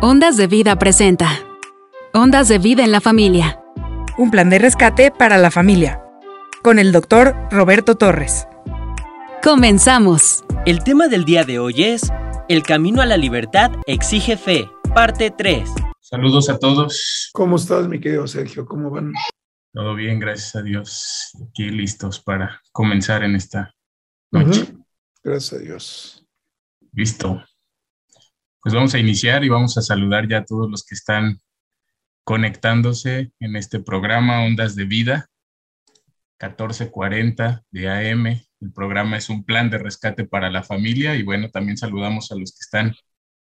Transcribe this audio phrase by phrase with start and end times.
[0.00, 1.28] Ondas de Vida presenta.
[2.14, 3.60] Ondas de Vida en la Familia.
[4.16, 6.00] Un plan de rescate para la familia.
[6.62, 8.46] Con el doctor Roberto Torres.
[9.42, 10.44] Comenzamos.
[10.66, 12.12] El tema del día de hoy es
[12.48, 15.68] El camino a la libertad exige fe, parte 3.
[16.00, 17.30] Saludos a todos.
[17.32, 18.66] ¿Cómo estás, mi querido Sergio?
[18.66, 19.12] ¿Cómo van?
[19.72, 21.32] Todo bien, gracias a Dios.
[21.50, 23.74] Aquí listos para comenzar en esta
[24.30, 24.76] noche.
[25.24, 26.24] Gracias a Dios.
[26.92, 27.42] Listo.
[28.68, 31.40] Pues vamos a iniciar y vamos a saludar ya a todos los que están
[32.22, 35.30] conectándose en este programa Ondas de Vida
[36.38, 38.26] 1440 de AM.
[38.26, 42.34] El programa es un plan de rescate para la familia y bueno, también saludamos a
[42.34, 42.94] los que están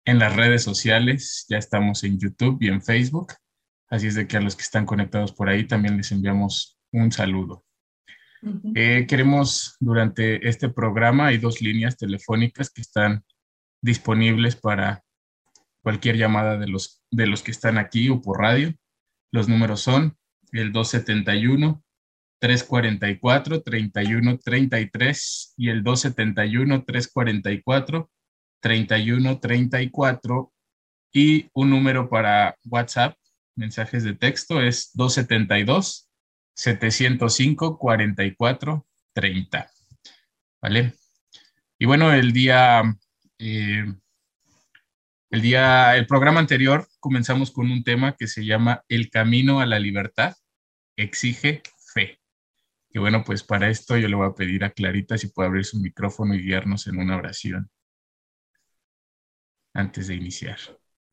[0.07, 1.45] en las redes sociales.
[1.47, 3.35] Ya estamos en YouTube y en Facebook.
[3.91, 7.13] Así es de que a los que están conectados por ahí también les enviamos un
[7.13, 7.67] saludo.
[8.75, 13.23] Eh, queremos, durante este programa, hay dos líneas telefónicas que están
[13.83, 15.05] disponibles para
[15.83, 18.73] cualquier llamada de los, de los que están aquí o por radio.
[19.31, 20.17] Los números son
[20.53, 21.83] el 271
[22.39, 28.11] 344 3133 y el 271 344
[28.61, 30.53] 3134
[31.13, 33.17] y un número para WhatsApp,
[33.55, 36.09] mensajes de texto es 272
[36.55, 39.71] 705 44 30.
[40.63, 40.95] ¿Vale?
[41.79, 42.83] Y bueno, el día,
[43.45, 43.85] eh,
[45.31, 49.67] el día, el programa anterior comenzamos con un tema que se llama El camino a
[49.67, 50.37] la libertad
[50.97, 51.63] exige
[51.93, 52.21] fe.
[52.91, 55.65] Y bueno, pues para esto yo le voy a pedir a Clarita si puede abrir
[55.65, 57.69] su micrófono y guiarnos en una oración
[59.75, 60.59] antes de iniciar.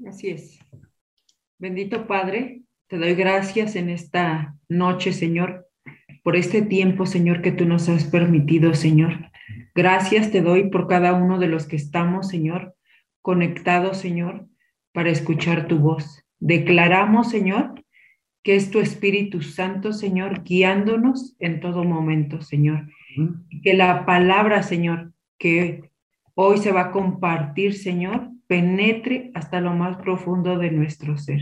[0.05, 0.59] Así es.
[1.58, 5.67] Bendito Padre, te doy gracias en esta noche, Señor,
[6.23, 9.28] por este tiempo, Señor, que tú nos has permitido, Señor.
[9.80, 12.75] Gracias te doy por cada uno de los que estamos, Señor,
[13.22, 14.45] conectados, Señor,
[14.91, 16.25] para escuchar tu voz.
[16.38, 17.86] Declaramos, Señor,
[18.44, 22.89] que es tu Espíritu Santo, Señor, guiándonos en todo momento, Señor.
[23.64, 25.89] Que la palabra, Señor, que
[26.36, 31.39] hoy se va a compartir, Señor, penetre hasta lo más profundo de nuestro ser.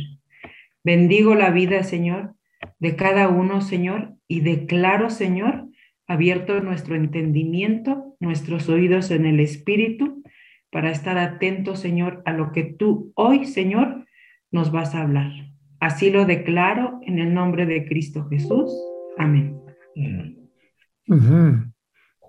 [0.83, 2.35] Bendigo la vida, Señor,
[2.77, 5.66] de cada uno, Señor, y declaro, Señor,
[6.07, 10.23] abierto nuestro entendimiento, nuestros oídos en el Espíritu,
[10.71, 14.05] para estar atentos, Señor, a lo que tú hoy, Señor,
[14.51, 15.31] nos vas a hablar.
[15.79, 18.71] Así lo declaro en el nombre de Cristo Jesús.
[19.17, 19.61] Amén.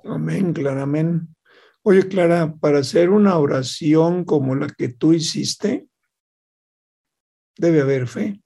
[0.04, 1.28] Amén, Clara, amén.
[1.82, 5.88] Oye, Clara, para hacer una oración como la que tú hiciste,
[7.56, 8.40] debe haber fe.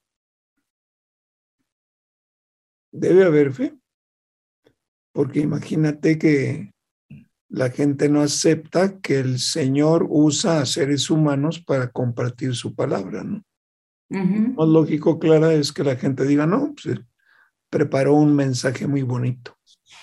[2.93, 3.82] Debe haber fe.
[5.13, 6.73] Porque imagínate que
[7.49, 13.23] la gente no acepta que el Señor usa a seres humanos para compartir su palabra,
[13.23, 13.45] ¿no?
[14.09, 17.03] Lo lógico, Clara, es que la gente diga, no, pues eh,
[17.71, 19.57] preparó un mensaje muy bonito.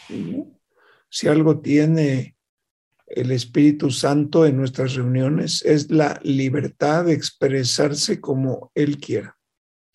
[0.10, 0.48] ¿no?
[1.10, 2.36] Si algo tiene
[3.06, 9.38] el Espíritu Santo en nuestras reuniones, es la libertad de expresarse como Él quiera.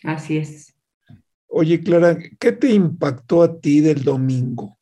[0.04, 0.74] Así es.
[1.48, 4.73] Oye, Clara, ¿qué te impactó a ti del domingo?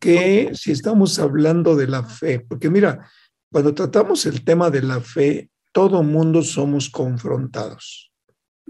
[0.00, 3.06] Que si estamos hablando de la fe, porque mira,
[3.52, 8.10] cuando tratamos el tema de la fe, todo mundo somos confrontados.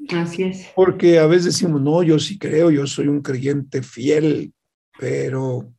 [0.08, 0.66] Así es.
[0.74, 4.52] Porque a veces decimos, no, yo sí creo, yo soy un creyente fiel,
[4.98, 5.72] pero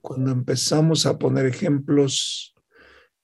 [0.00, 2.54] cuando empezamos a poner ejemplos,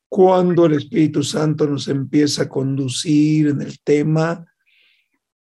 [0.08, 4.44] cuando el Espíritu Santo nos empieza a conducir en el tema,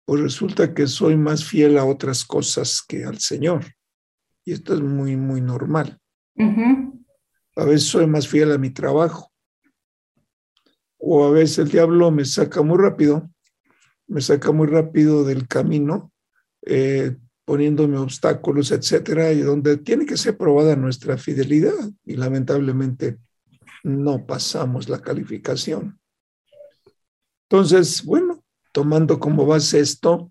[0.04, 3.64] pues resulta que soy más fiel a otras cosas que al Señor.
[4.50, 6.00] Y esto es muy, muy normal.
[7.54, 9.30] A veces soy más fiel a mi trabajo.
[10.98, 13.30] O a veces el diablo me saca muy rápido,
[14.08, 16.10] me saca muy rápido del camino,
[16.66, 21.88] eh, poniéndome obstáculos, etcétera, y donde tiene que ser probada nuestra fidelidad.
[22.04, 23.20] Y lamentablemente
[23.84, 26.00] no pasamos la calificación.
[27.48, 30.28] Entonces, bueno, tomando como base esto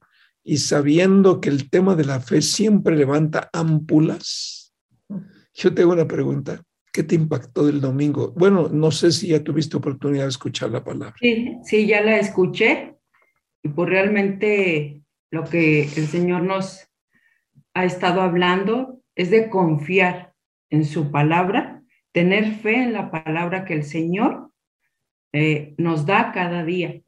[0.49, 4.73] y sabiendo que el tema de la fe siempre levanta ámpulas,
[5.53, 6.63] yo tengo una pregunta.
[6.91, 8.33] ¿Qué te impactó del domingo?
[8.35, 11.13] Bueno, no sé si ya tuviste oportunidad de escuchar la palabra.
[11.19, 12.95] Sí, sí, ya la escuché
[13.61, 16.89] y pues realmente lo que el Señor nos
[17.75, 20.33] ha estado hablando es de confiar
[20.71, 24.49] en su palabra, tener fe en la palabra que el Señor
[25.31, 27.01] eh, nos da cada día.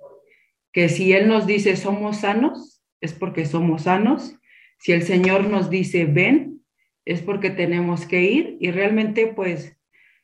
[0.72, 4.38] Que si Él nos dice somos sanos, es porque somos sanos.
[4.80, 6.62] Si el Señor nos dice ven,
[7.04, 9.78] es porque tenemos que ir y realmente pues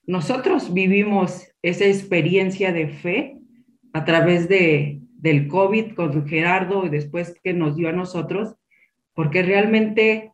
[0.06, 3.40] nosotros vivimos esa experiencia de fe
[3.94, 8.56] a través de del COVID con Gerardo y después que nos dio a nosotros,
[9.14, 10.32] porque realmente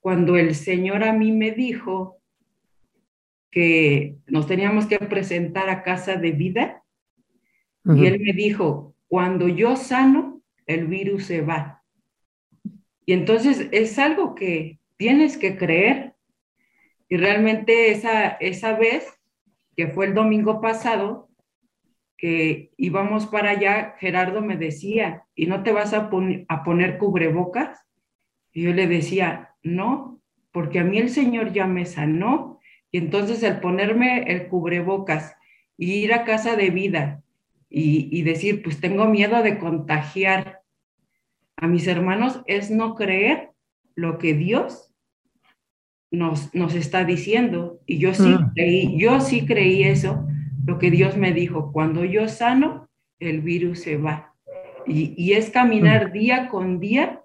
[0.00, 2.18] cuando el Señor a mí me dijo
[3.50, 6.82] que nos teníamos que presentar a casa de vida,
[7.84, 10.37] y él me dijo, cuando yo sano,
[10.68, 11.82] el virus se va.
[13.04, 16.14] Y entonces es algo que tienes que creer.
[17.08, 19.08] Y realmente esa, esa vez,
[19.76, 21.28] que fue el domingo pasado,
[22.16, 26.10] que íbamos para allá, Gerardo me decía, ¿y no te vas a,
[26.48, 27.80] a poner cubrebocas?
[28.52, 30.20] Y yo le decía, no,
[30.52, 32.60] porque a mí el Señor ya me sanó.
[32.90, 35.34] Y entonces el ponerme el cubrebocas
[35.78, 37.22] y ir a casa de vida
[37.70, 40.57] y, decir, pues tengo miedo de contagiar
[41.60, 43.50] a mis hermanos, es no creer
[43.94, 44.94] lo que Dios
[46.10, 47.80] nos, nos está diciendo.
[47.84, 48.52] Y yo sí mm.
[48.54, 50.26] creí, yo sí creí eso,
[50.64, 52.88] lo que Dios me dijo, cuando yo sano,
[53.18, 54.34] el virus se va.
[54.86, 56.12] Y, y es caminar mm.
[56.12, 57.22] día con día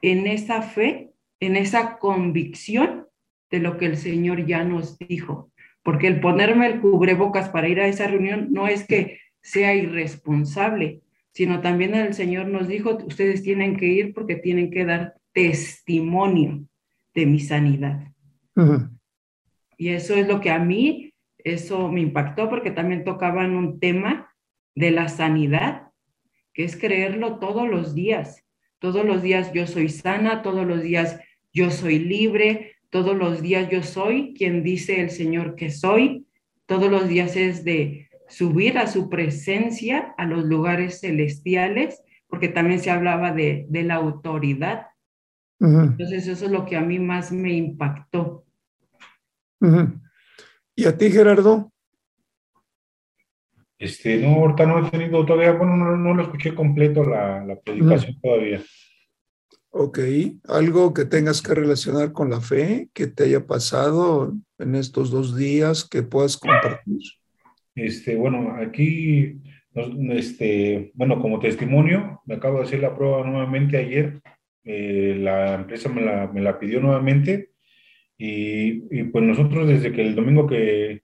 [0.00, 1.10] en esa fe,
[1.40, 3.06] en esa convicción
[3.50, 5.50] de lo que el Señor ya nos dijo.
[5.82, 11.00] Porque el ponerme el cubrebocas para ir a esa reunión no es que sea irresponsable,
[11.36, 16.66] sino también el Señor nos dijo, ustedes tienen que ir porque tienen que dar testimonio
[17.14, 18.10] de mi sanidad.
[19.76, 24.34] Y eso es lo que a mí, eso me impactó porque también tocaban un tema
[24.74, 25.88] de la sanidad,
[26.54, 28.42] que es creerlo todos los días.
[28.78, 31.20] Todos los días yo soy sana, todos los días
[31.52, 36.24] yo soy libre, todos los días yo soy quien dice el Señor que soy,
[36.64, 42.80] todos los días es de subir a su presencia a los lugares celestiales, porque también
[42.80, 44.86] se hablaba de, la autoridad.
[45.58, 48.44] Entonces eso es lo que a mí más me impactó.
[50.74, 51.72] ¿Y a ti, Gerardo?
[53.78, 58.18] Este, no, ahorita no he tenido todavía, bueno, no, lo escuché completo la, la predicación
[58.20, 58.62] todavía.
[59.70, 59.98] Ok,
[60.48, 65.36] algo que tengas que relacionar con la fe, que te haya pasado en estos dos
[65.36, 67.02] días, que puedas compartir.
[67.76, 69.38] Este, bueno, aquí,
[70.10, 74.20] este, bueno, como testimonio, me acabo de hacer la prueba nuevamente ayer.
[74.64, 77.50] Eh, la empresa me la, me la, pidió nuevamente
[78.18, 81.02] y, y, pues nosotros desde que el domingo que,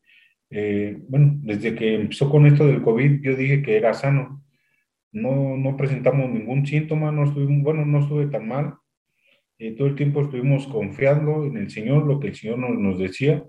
[0.50, 4.42] eh, bueno, desde que empezó con esto del COVID, yo dije que era sano.
[5.12, 8.74] No, no presentamos ningún síntoma, no estuve, bueno, no estuve tan mal.
[9.58, 12.98] Eh, todo el tiempo estuvimos confiando en el Señor, lo que el Señor nos, nos
[12.98, 13.44] decía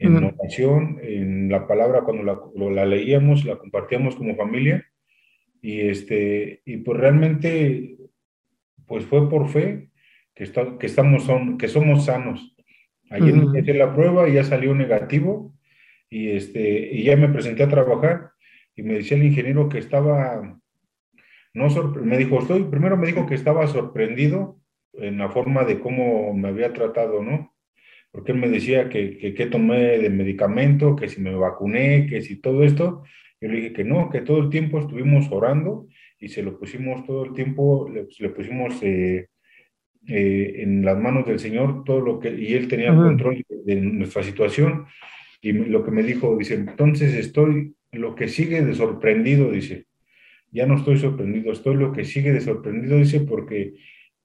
[0.00, 4.84] en oración, en la palabra cuando la, la, leíamos, la compartíamos como familia
[5.60, 7.96] y este y pues realmente
[8.86, 9.90] pues fue por fe
[10.34, 12.56] que, está, que estamos son, que somos sanos.
[13.10, 15.54] Ayer me hice la prueba y ya salió negativo
[16.08, 18.30] y este y ya me presenté a trabajar
[18.74, 20.58] y me decía el ingeniero que estaba
[21.52, 21.68] no
[22.02, 24.60] me dijo, estoy primero me dijo que estaba sorprendido
[24.94, 27.54] en la forma de cómo me había tratado, ¿no?
[28.10, 32.40] Porque él me decía que, que, tomé de medicamento, que si me vacuné, que si
[32.40, 33.04] todo esto.
[33.40, 35.86] Yo le dije que no, que todo el tiempo estuvimos orando
[36.18, 39.28] y se lo pusimos todo el tiempo, le, le pusimos eh,
[40.08, 44.22] eh, en las manos del Señor todo lo que, y él tenía control de, nuestra
[44.22, 44.86] situación.
[45.42, 49.86] Y lo que me dijo, dice, entonces estoy, lo que sigue de sorprendido, dice,
[50.50, 53.74] ya no estoy sorprendido, estoy lo que sigue de sorprendido, dice, porque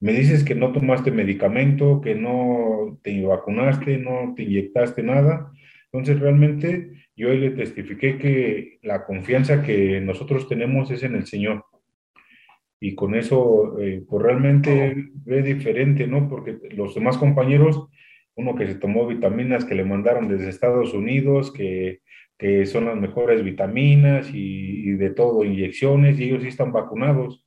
[0.05, 5.51] me dices que no tomaste medicamento, que no te vacunaste, no te inyectaste nada.
[5.91, 11.65] Entonces, realmente yo le testifiqué que la confianza que nosotros tenemos es en el Señor.
[12.79, 16.29] Y con eso, eh, pues realmente ve diferente, ¿no?
[16.29, 17.87] Porque los demás compañeros,
[18.35, 22.01] uno que se tomó vitaminas que le mandaron desde Estados Unidos, que,
[22.37, 27.44] que son las mejores vitaminas y, y de todo, inyecciones, y ellos sí están vacunados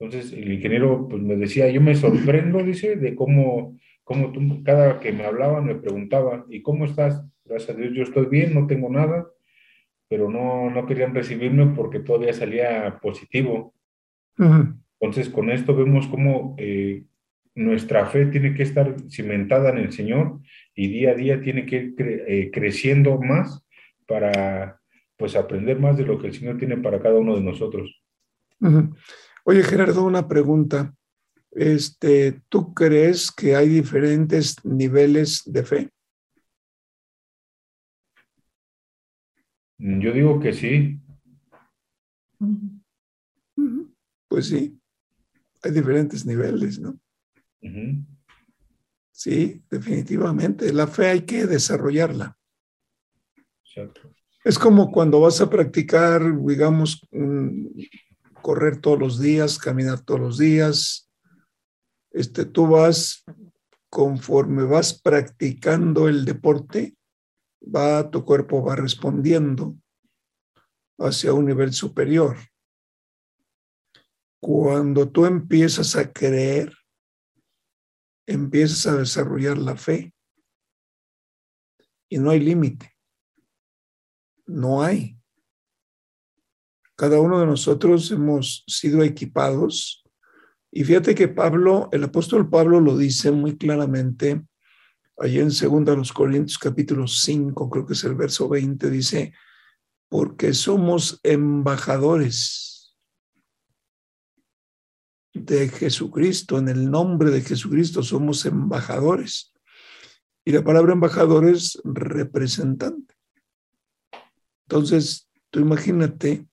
[0.00, 4.98] entonces el ingeniero pues, me decía, yo me sorprendo, dice, de cómo, cómo tú, cada
[4.98, 7.22] que me hablaban me preguntaban, ¿y cómo estás?
[7.44, 9.28] Gracias a Dios yo estoy bien, no tengo nada,
[10.08, 13.74] pero no, no querían recibirme porque todavía salía positivo.
[14.98, 17.04] Entonces con esto vemos cómo eh,
[17.54, 20.40] nuestra fe tiene que estar cimentada en el Señor
[20.74, 23.66] y día a día tiene que ir eh, creciendo más
[24.06, 24.80] para
[25.18, 28.02] pues aprender más de lo que el Señor tiene para cada uno de nosotros.
[29.50, 30.94] Oye, Gerardo, una pregunta.
[31.50, 35.90] Este, ¿Tú crees que hay diferentes niveles de fe?
[39.76, 41.00] Yo digo que sí.
[44.28, 44.78] Pues sí,
[45.64, 47.00] hay diferentes niveles, ¿no?
[49.10, 50.72] Sí, definitivamente.
[50.72, 52.38] La fe hay que desarrollarla.
[54.44, 57.74] Es como cuando vas a practicar, digamos, un,
[58.42, 61.10] correr todos los días, caminar todos los días.
[62.12, 63.24] Este, tú vas,
[63.88, 66.96] conforme vas practicando el deporte,
[67.62, 69.76] va, tu cuerpo va respondiendo
[70.98, 72.36] hacia un nivel superior.
[74.40, 76.74] Cuando tú empiezas a creer,
[78.26, 80.14] empiezas a desarrollar la fe
[82.08, 82.96] y no hay límite.
[84.46, 85.19] No hay.
[87.00, 90.04] Cada uno de nosotros hemos sido equipados
[90.70, 94.44] y fíjate que Pablo, el apóstol Pablo lo dice muy claramente
[95.16, 99.32] allí en 2 Corintios capítulo 5, creo que es el verso 20, dice,
[100.10, 102.94] porque somos embajadores
[105.32, 109.54] de Jesucristo, en el nombre de Jesucristo somos embajadores.
[110.44, 113.14] Y la palabra embajador es representante.
[114.68, 116.49] Entonces, tú imagínate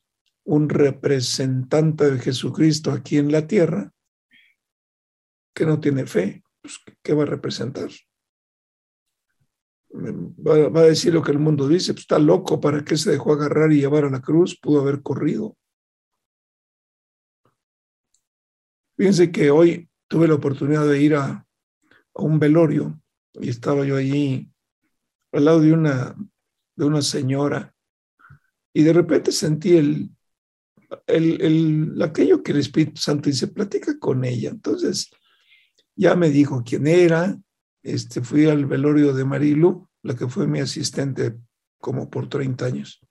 [0.47, 3.91] un representante de Jesucristo aquí en la tierra
[5.53, 7.89] que no tiene fe, pues, ¿qué va a representar?
[9.93, 13.33] Va, a decir lo que el mundo dice, pues está loco, ¿para qué se dejó
[13.33, 14.57] agarrar y llevar a la cruz?
[14.57, 15.57] Pudo haber corrido.
[18.95, 21.45] Fíjense que hoy tuve la oportunidad de ir a,
[22.15, 23.01] a un velorio
[23.33, 24.49] y estaba yo allí
[25.33, 26.15] al lado de una,
[26.77, 27.75] de una señora
[28.73, 30.16] y de repente sentí el,
[31.07, 34.49] el, el, aquello que el Espíritu Santo dice, platica con ella.
[34.49, 35.09] Entonces
[35.95, 37.37] ya me dijo quién era,
[37.83, 41.35] este, fui al velorio de Marilu, la que fue mi asistente
[41.79, 43.01] como por 30 años.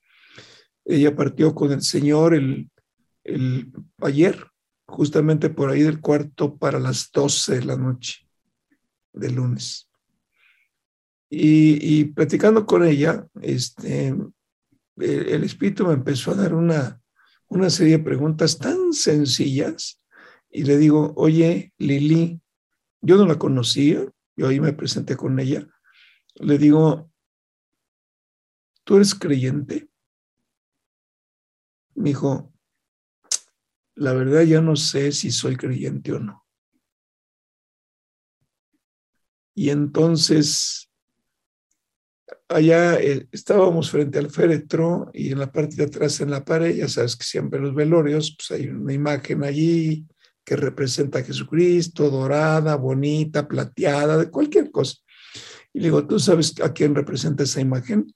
[0.84, 2.70] Ella partió con el Señor el,
[3.24, 4.46] el ayer,
[4.86, 8.28] justamente por ahí del cuarto para las 12 de la noche
[9.12, 9.88] de lunes.
[11.28, 14.14] Y, platicando con ella, este,
[14.96, 17.00] el, espíritu me empezó a dar una,
[17.48, 20.00] una serie de preguntas tan sencillas
[20.50, 22.40] y le digo, oye, Lili,
[23.00, 25.68] yo no la conocía, yo ahí me presenté con ella,
[26.34, 27.10] le digo,
[28.84, 29.88] ¿tú eres creyente?
[31.94, 32.52] Me dijo,
[33.94, 36.46] la verdad ya no sé si soy creyente o no.
[39.54, 40.90] Y entonces
[42.48, 46.76] allá eh, estábamos frente al féretro y en la parte de atrás en la pared,
[46.76, 50.06] ya sabes que siempre los velorios, pues hay una imagen allí
[50.44, 54.96] que representa a Jesucristo, dorada, bonita, plateada, de cualquier cosa.
[55.72, 58.14] Y le digo, ¿tú sabes a quién representa esa imagen?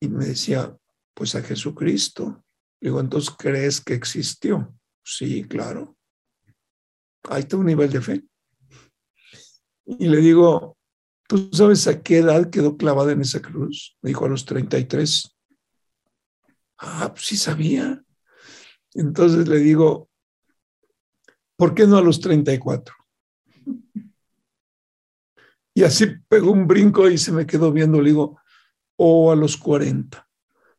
[0.00, 0.76] Y me decía,
[1.14, 2.44] pues a Jesucristo.
[2.80, 4.74] Le digo, entonces, ¿crees que existió?
[5.04, 5.96] Sí, claro.
[7.30, 8.24] Ahí está un nivel de fe.
[9.86, 10.76] Y le digo,
[11.32, 13.96] ¿Tú sabes a qué edad quedó clavada en esa cruz?
[14.02, 15.34] Me dijo a los 33.
[16.76, 18.04] Ah, pues sí sabía.
[18.92, 20.10] Entonces le digo,
[21.56, 22.94] ¿por qué no a los 34?
[25.72, 28.38] Y así pegó un brinco y se me quedó viendo, le digo,
[28.96, 30.28] o a los 40.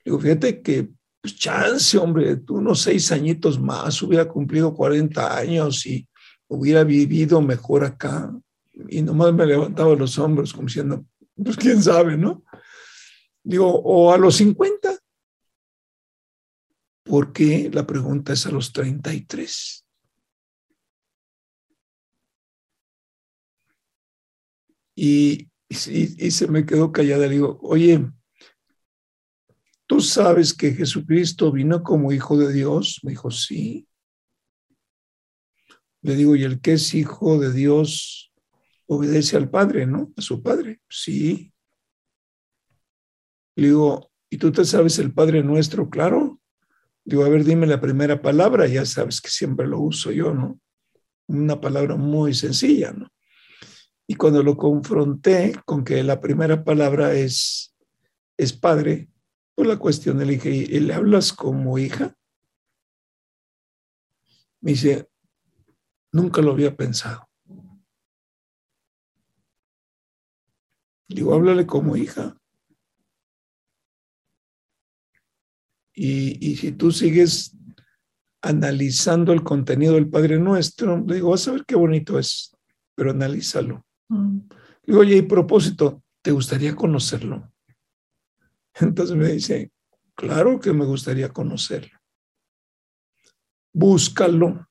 [0.03, 0.87] Le digo, fíjate que,
[1.19, 6.07] pues chance, hombre, unos seis añitos más, hubiera cumplido 40 años y
[6.47, 8.31] hubiera vivido mejor acá
[8.73, 12.43] y nomás me levantaba los hombros como diciendo, pues quién sabe, ¿no?
[13.43, 14.97] Digo, o a los 50.
[17.03, 17.69] ¿Por qué?
[17.71, 19.85] La pregunta es a los 33.
[24.95, 27.27] Y, y, y se me quedó callada.
[27.27, 28.09] Le digo, oye,
[29.85, 33.01] ¿tú sabes que Jesucristo vino como hijo de Dios?
[33.03, 33.87] Me dijo, sí.
[36.01, 38.32] Le digo, ¿y el que es hijo de Dios
[38.95, 40.13] obedece al Padre, ¿no?
[40.17, 40.81] A su Padre.
[40.89, 41.53] Sí.
[43.55, 45.89] Le digo, ¿y tú te sabes el Padre nuestro?
[45.89, 46.39] Claro.
[47.05, 50.59] Digo, a ver, dime la primera palabra, ya sabes que siempre lo uso yo, ¿no?
[51.27, 53.09] Una palabra muy sencilla, ¿no?
[54.07, 57.75] Y cuando lo confronté con que la primera palabra es,
[58.37, 59.09] es padre,
[59.55, 62.15] pues la cuestión le dije, ¿y le hablas como hija?
[64.61, 65.09] Me dice,
[66.11, 67.27] nunca lo había pensado.
[71.07, 72.35] Digo, háblale como hija.
[75.95, 77.55] Y, si tú sigues
[78.41, 82.55] analizando el contenido del Padre Nuestro, digo, vas a ver qué bonito es,
[82.95, 83.85] pero analízalo.
[84.09, 84.39] Mm.
[84.85, 87.51] Digo, oye, y propósito, ¿te gustaría conocerlo?
[88.73, 89.71] Entonces me dice,
[90.15, 91.99] claro que me gustaría conocerlo.
[93.71, 94.67] Búscalo.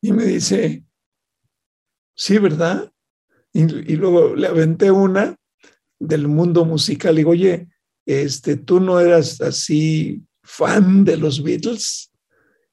[0.00, 0.84] Y me dice,
[2.14, 2.91] sí, ¿verdad?
[3.52, 5.36] Y, luego le aventé una
[5.98, 7.16] del mundo musical.
[7.16, 7.68] Digo, oye,
[8.06, 12.10] este, tú no eras así fan de los Beatles,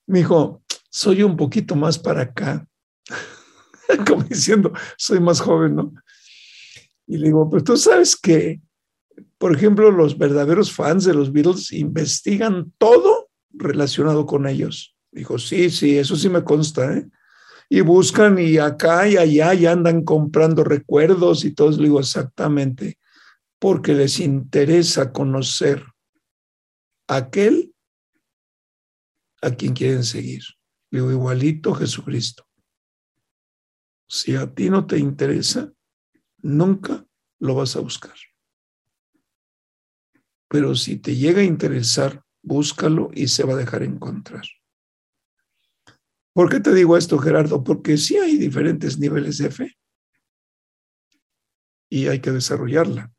[0.08, 2.68] me dijo, soy un poquito más para acá,
[4.08, 5.94] como diciendo, soy más joven, ¿no?
[7.06, 8.62] Y le digo, pero tú sabes que,
[9.38, 14.96] por ejemplo, los verdaderos fans de los Beatles investigan todo relacionado con ellos.
[15.12, 17.08] Dijo, sí, sí, eso sí me consta, ¿eh?
[17.70, 21.70] Y buscan y acá y allá y andan comprando recuerdos y todo.
[21.72, 22.98] Le digo, exactamente,
[23.60, 25.84] porque les interesa conocer
[27.08, 27.74] aquel
[29.42, 30.42] a quien quieren seguir.
[30.92, 32.48] Digo, igualito Jesucristo.
[34.08, 35.72] Si a ti no te interesa,
[36.38, 37.06] nunca
[37.40, 38.16] lo vas a buscar.
[40.48, 44.44] Pero si te llega a interesar, búscalo y se va a dejar encontrar.
[46.34, 47.64] ¿Por qué te digo esto, Gerardo?
[47.64, 49.78] Porque sí hay diferentes niveles de fe
[51.90, 53.12] y hay que desarrollarla.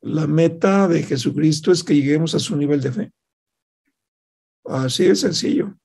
[0.00, 3.12] La meta de Jesucristo es que lleguemos a su nivel de fe.
[4.64, 5.76] Así de sencillo.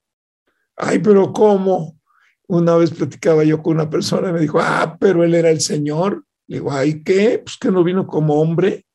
[0.77, 1.99] Ay, pero ¿cómo?
[2.47, 5.59] Una vez platicaba yo con una persona y me dijo, ah, pero él era el
[5.59, 6.25] Señor.
[6.47, 7.41] Le digo, ay, ¿qué?
[7.43, 8.85] Pues que no vino como hombre.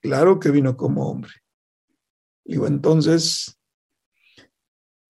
[0.00, 1.32] Claro que vino como hombre.
[2.44, 3.53] Le digo, entonces,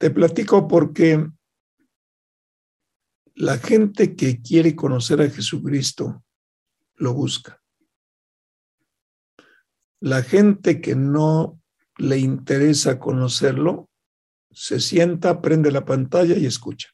[0.05, 1.31] te platico porque
[3.37, 6.23] la gente que quiere conocer a Jesucristo
[6.97, 7.63] lo busca.
[10.01, 11.59] La gente que no
[11.97, 13.89] le interesa conocerlo,
[14.51, 16.91] se sienta, prende la pantalla y escucha.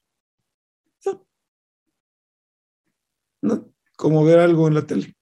[3.42, 3.74] ¿No?
[3.96, 5.16] Como ver algo en la tele.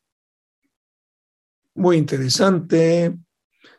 [1.72, 3.16] Muy interesante.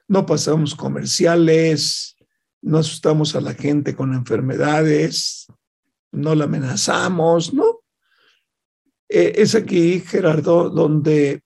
[0.07, 2.15] No pasamos comerciales,
[2.61, 5.47] no asustamos a la gente con enfermedades,
[6.11, 7.81] no la amenazamos, ¿no?
[9.07, 11.43] Eh, es aquí, Gerardo, donde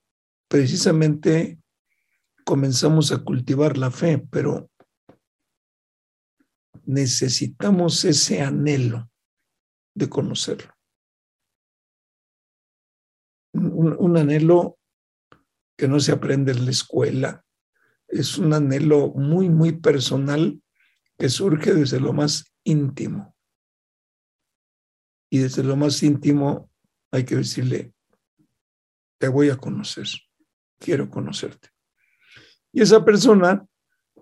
[0.48, 1.60] precisamente
[2.43, 4.70] comenzamos a cultivar la fe, pero
[6.86, 9.10] necesitamos ese anhelo
[9.95, 10.73] de conocerlo.
[13.54, 14.80] Un, un, anhelo
[15.78, 17.45] que no se aprende en la escuela,
[18.08, 20.62] es un anhelo muy, muy personal
[21.17, 23.36] que surge desde lo más íntimo.
[25.30, 26.69] Y desde lo más íntimo
[27.12, 27.93] hay que decirle,
[29.17, 30.08] te voy a conocer,
[30.80, 31.69] quiero conocerte.
[32.71, 33.65] Y esa persona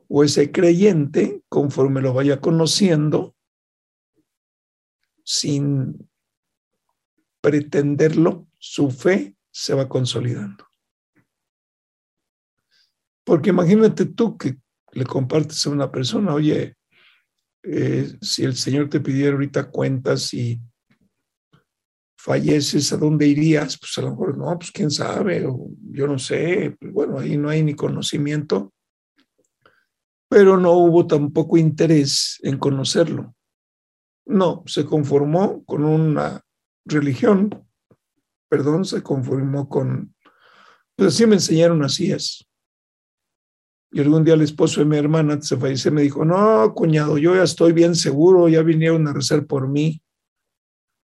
[0.07, 3.35] o ese creyente, conforme lo vaya conociendo,
[5.23, 6.09] sin
[7.41, 10.67] pretenderlo, su fe se va consolidando.
[13.23, 14.57] Porque imagínate tú que
[14.91, 16.75] le compartes a una persona, oye,
[17.63, 20.59] eh, si el Señor te pidiera ahorita cuentas y
[22.17, 23.77] falleces, ¿a dónde irías?
[23.79, 25.47] Pues a lo mejor, no, pues quién sabe,
[25.91, 28.73] yo no sé, pues bueno, ahí no hay ni conocimiento,
[30.29, 33.35] pero no hubo tampoco interés en conocerlo.
[34.25, 36.41] No, se conformó con una
[36.85, 37.67] religión,
[38.49, 40.15] perdón, se conformó con,
[40.95, 42.47] pues así me enseñaron así es.
[43.91, 47.17] Y algún día el esposo de mi hermana se falleció y me dijo, no, cuñado,
[47.17, 50.01] yo ya estoy bien seguro, ya vinieron a rezar por mí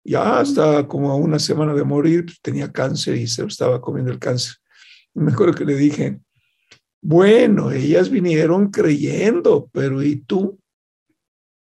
[0.04, 4.12] ya hasta como a una semana de morir, pues, tenía cáncer y se estaba comiendo
[4.12, 4.56] el cáncer.
[5.14, 6.20] Mejor que le dije,
[7.02, 10.60] bueno, ellas vinieron creyendo, pero ¿y tú?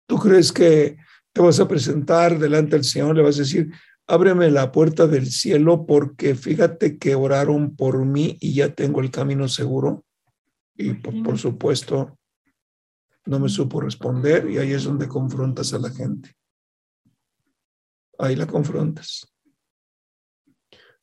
[0.06, 0.96] ¿Tú crees que
[1.32, 3.16] te vas a presentar delante del Señor?
[3.16, 3.70] Le vas a decir,
[4.06, 9.10] ábreme la puerta del cielo porque fíjate que oraron por mí y ya tengo el
[9.10, 10.04] camino seguro.
[10.80, 12.18] Y por, por supuesto,
[13.26, 16.34] no me supo responder y ahí es donde confrontas a la gente
[18.20, 19.32] ahí la confrontas.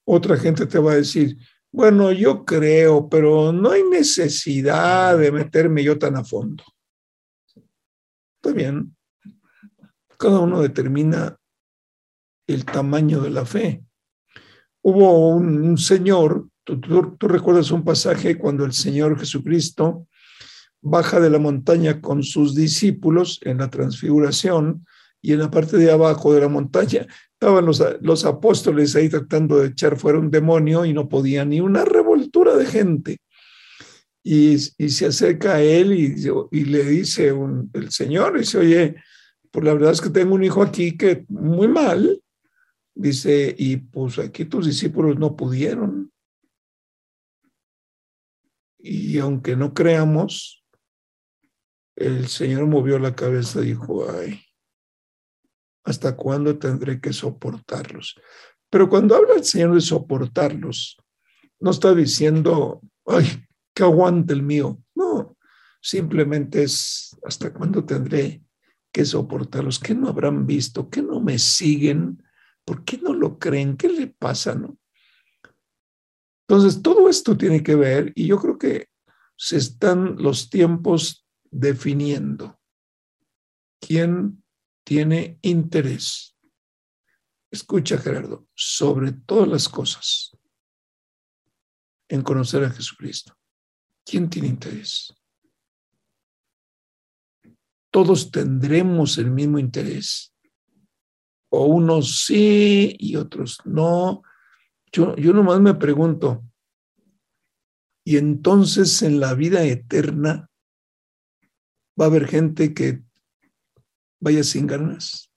[0.05, 1.37] Otra gente te va a decir,
[1.71, 6.63] bueno, yo creo, pero no hay necesidad de meterme yo tan a fondo.
[8.35, 8.95] Está bien.
[10.17, 11.37] Cada uno determina
[12.47, 13.83] el tamaño de la fe.
[14.81, 20.07] Hubo un, señor, tú, recuerdas un pasaje cuando el Señor Jesucristo
[20.81, 24.85] baja de la montaña con sus discípulos en la transfiguración
[25.21, 29.59] y en la parte de abajo de la montaña estaban los, los apóstoles ahí tratando
[29.59, 33.17] de echar fuera un demonio y no podían ni una revoltura de gente.
[34.23, 36.15] Y, y se acerca a él y,
[36.51, 37.33] y le dice
[37.73, 38.95] el Señor, dice, oye,
[39.51, 42.21] pues la verdad es que tengo un hijo aquí que muy mal,
[42.93, 46.11] dice, y pues aquí tus discípulos no pudieron.
[48.79, 50.63] Y aunque no creamos,
[51.95, 54.41] el Señor movió la cabeza y dijo, ay,
[55.87, 58.19] ¿Hasta cuándo tendré que soportarlos?
[58.69, 60.97] Pero cuando habla el Señor de soportarlos,
[61.61, 63.25] no está diciendo, ay,
[63.73, 64.83] que aguante el mío.
[64.93, 65.37] No,
[65.81, 68.43] simplemente es hasta cuándo tendré
[68.91, 72.21] que soportarlos, que no habrán visto, que no me siguen,
[72.65, 73.77] ¿por qué no lo creen?
[73.77, 74.55] ¿Qué le pasa?
[74.55, 74.77] No?
[76.47, 78.89] Entonces, todo esto tiene que ver y yo creo que
[79.35, 82.59] se están los tiempos definiendo.
[83.81, 84.43] ¿Quién
[84.85, 86.37] tiene interés?
[87.51, 90.37] Escucha, Gerardo, sobre todas las cosas,
[92.09, 93.37] en conocer a Jesucristo.
[94.05, 95.13] ¿Quién tiene interés?
[97.91, 100.33] Todos tendremos el mismo interés.
[101.49, 104.23] O unos sí y otros no.
[104.91, 106.43] Yo, yo nomás me pregunto,
[108.05, 110.49] ¿y entonces en la vida eterna
[111.99, 113.03] va a haber gente que
[114.19, 115.31] vaya sin ganas?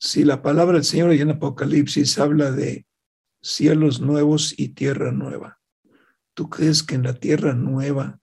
[0.00, 2.86] Si la palabra del Señor en Apocalipsis habla de
[3.42, 5.60] cielos nuevos y tierra nueva,
[6.34, 8.20] ¿tú crees que en la tierra nueva,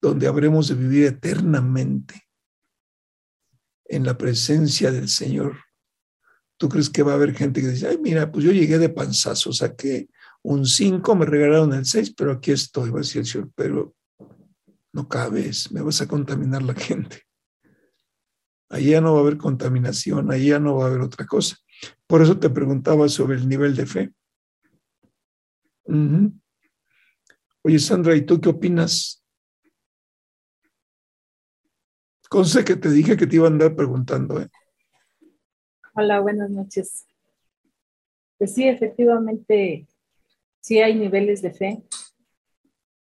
[0.00, 2.27] donde habremos de vivir eternamente,
[3.88, 5.56] en la presencia del Señor,
[6.56, 8.90] ¿tú crees que va a haber gente que dice, ay, mira, pues yo llegué de
[8.90, 10.08] panzazo, saqué
[10.42, 13.94] un 5, me regalaron el 6, pero aquí estoy, va a decir el Señor, pero
[14.92, 17.22] no cabes, me vas a contaminar la gente.
[18.70, 21.56] Ahí ya no va a haber contaminación, ahí ya no va a haber otra cosa.
[22.06, 24.12] Por eso te preguntaba sobre el nivel de fe.
[27.62, 29.17] Oye, Sandra, ¿y tú qué opinas?
[32.28, 34.40] Conce que te dije que te iba a andar preguntando.
[34.40, 34.48] ¿eh?
[35.94, 37.06] Hola, buenas noches.
[38.36, 39.86] Pues sí, efectivamente,
[40.60, 41.82] sí hay niveles de fe.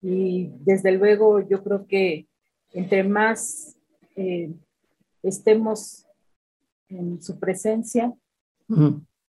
[0.03, 2.29] Y desde luego yo creo que
[2.73, 3.79] entre más
[4.15, 4.53] eh,
[5.23, 6.07] estemos
[6.89, 8.13] en su presencia.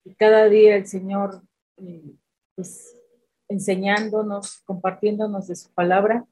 [0.04, 1.44] Y cada día el Señor,
[1.78, 2.16] eh,
[2.56, 2.98] pues,
[3.48, 6.26] enseñándonos, compartiéndonos de su palabra,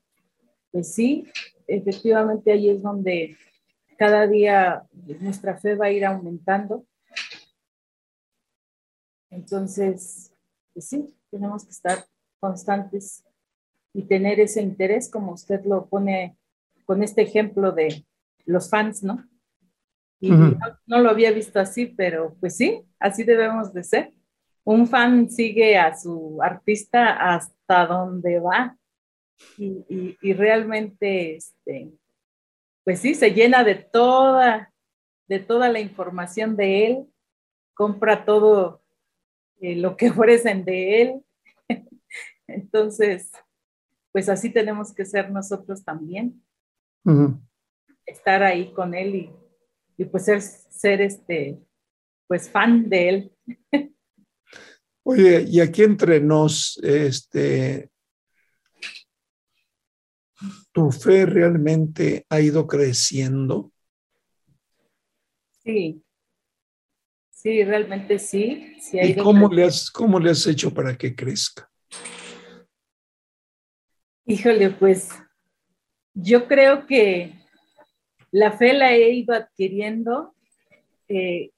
[0.72, 1.28] pues sí,
[1.68, 3.38] efectivamente ahí es donde
[3.98, 4.84] cada día
[5.20, 6.86] nuestra fe va a ir aumentando.
[9.30, 10.32] Entonces,
[10.74, 12.06] pues sí, tenemos que estar
[12.40, 13.24] constantes
[13.94, 16.38] y tener ese interés, como usted lo pone
[16.86, 18.06] con este ejemplo de
[18.46, 19.28] los fans, ¿no?
[20.20, 24.14] Y no, lo había visto así, pero pues sí, así debemos de ser.
[24.64, 28.78] Un fan sigue a su artista hasta donde va
[29.58, 31.92] y, y, realmente, este,
[32.84, 34.74] pues sí, se llena de toda,
[35.28, 37.06] de toda la información de él,
[37.74, 38.84] compra todo
[39.62, 41.26] eh, lo que ofrecen de él.
[42.48, 43.32] Entonces,
[44.12, 46.44] pues así tenemos que ser nosotros también.
[48.06, 49.44] Estar ahí con él y
[49.98, 51.60] y pues ser, ser este,
[52.28, 53.32] pues fan de él.
[55.04, 57.90] Oye, y aquí entre nos, este,
[60.74, 63.72] ¿tu fe realmente ha ido creciendo?
[65.64, 66.04] Sí,
[67.30, 68.76] sí, realmente sí.
[68.82, 71.70] sí ¿Y cómo le, has, cómo le has hecho para que crezca?
[74.26, 75.10] Híjole, pues
[76.14, 77.34] yo creo que
[78.32, 80.34] la fe la he ido adquiriendo,
[81.08, 81.52] eh,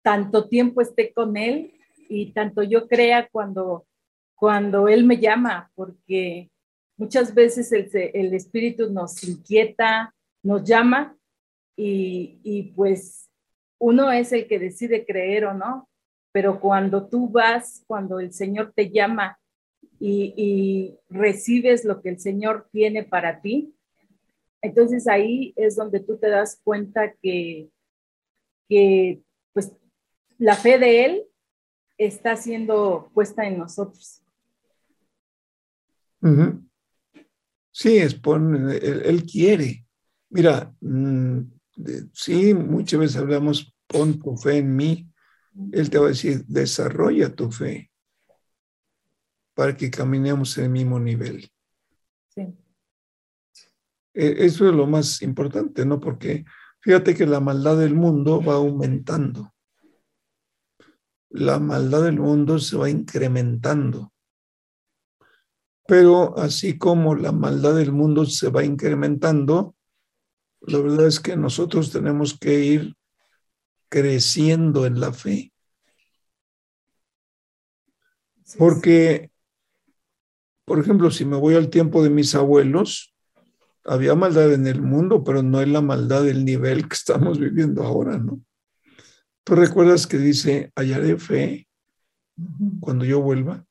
[0.00, 1.74] tanto tiempo esté con Él
[2.08, 3.86] y tanto yo crea cuando,
[4.34, 6.51] cuando Él me llama, porque
[6.96, 11.16] muchas veces el, Espíritu nos inquieta, nos llama
[11.76, 13.30] y, y pues
[13.78, 15.88] uno es el que decide creer o no,
[16.32, 19.38] pero cuando tú vas, cuando el Señor te llama
[19.98, 23.74] y, y, recibes lo que el Señor tiene para ti,
[24.60, 27.70] entonces ahí es donde tú te das cuenta que,
[28.68, 29.20] que
[29.52, 29.72] pues
[30.38, 31.24] la fe de Él
[31.98, 34.22] está siendo puesta en nosotros.
[37.72, 38.20] Sí, es
[38.82, 39.86] él, quiere.
[40.28, 41.40] Mira, mm,
[42.12, 45.08] sí, muchas veces hablamos, pon tu fe en mí.
[45.72, 47.90] Él te va a decir, desarrolla tu fe
[49.54, 51.50] para que caminemos en el mismo nivel.
[52.28, 52.42] Sí.
[54.14, 56.00] E, eso es lo más importante, ¿no?
[56.00, 56.44] Porque
[56.80, 59.54] fíjate que la maldad del mundo va aumentando.
[61.30, 64.12] La maldad del mundo se va incrementando.
[65.92, 69.76] Pero así como la maldad del mundo se va incrementando,
[70.62, 72.96] la verdad es que nosotros tenemos que ir
[73.90, 75.52] creciendo en la fe.
[78.56, 79.30] Porque,
[80.64, 83.14] por ejemplo, si me voy al tiempo de mis abuelos,
[83.84, 87.82] había maldad en el mundo, pero no es la maldad del nivel que estamos viviendo
[87.82, 88.40] ahora, ¿no?
[89.44, 91.68] Tú recuerdas que dice, hallaré fe
[92.80, 93.66] cuando yo vuelva.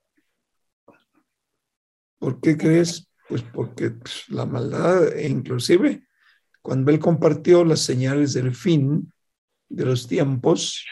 [2.22, 3.10] ¿Por qué crees?
[3.28, 6.06] Pues porque pues, la maldad, e inclusive
[6.62, 9.12] cuando él compartió las señales del fin
[9.68, 10.86] de los tiempos,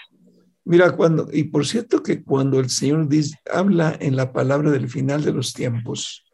[0.65, 4.89] mira, cuando, y por cierto que cuando el Señor dice, habla en la palabra del
[4.89, 6.25] final de los tiempos,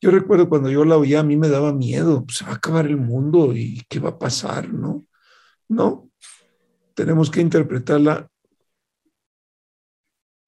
[0.00, 2.54] yo recuerdo cuando yo la oía, a mí me daba miedo, pues, se va a
[2.54, 5.04] acabar el mundo y qué va a pasar, ¿no?
[5.68, 6.10] No,
[6.94, 8.26] tenemos que interpretarla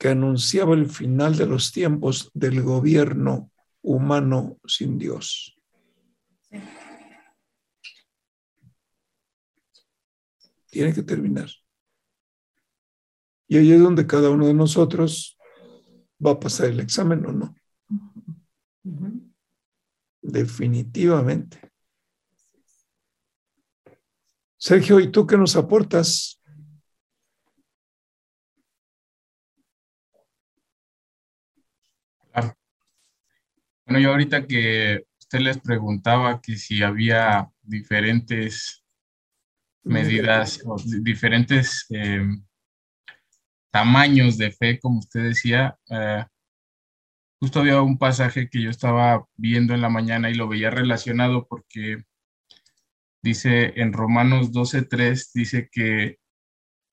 [0.01, 5.55] que anunciaba el final de los tiempos del gobierno humano sin Dios.
[10.71, 11.51] Tiene que terminar.
[13.47, 15.37] Y ahí es donde cada uno de nosotros
[16.25, 17.55] va a pasar el examen o no.
[20.23, 21.61] Definitivamente.
[24.57, 26.40] Sergio, ¿y tú qué nos aportas?
[33.91, 38.85] Bueno, yo ahorita que usted les preguntaba que si había diferentes
[39.83, 42.25] medidas o diferentes eh,
[43.73, 46.25] tamaños de fe, como usted decía, eh,
[47.41, 51.49] justo había un pasaje que yo estaba viendo en la mañana y lo veía relacionado
[51.49, 52.05] porque
[53.25, 56.21] dice en Romanos 12:3, dice que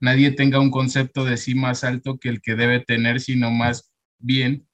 [0.02, 3.94] nadie tenga un concepto de sí más alto que el que debe tener, sino más
[4.18, 4.67] bien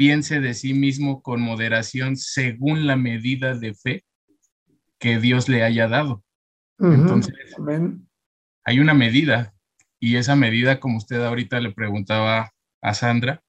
[0.00, 4.02] piense de sí mismo con moderación según la medida de fe
[4.98, 6.24] que Dios le haya dado.
[6.78, 7.34] Entonces,
[8.64, 9.52] hay una medida
[9.98, 13.42] y esa medida, como usted ahorita le preguntaba a Sandra,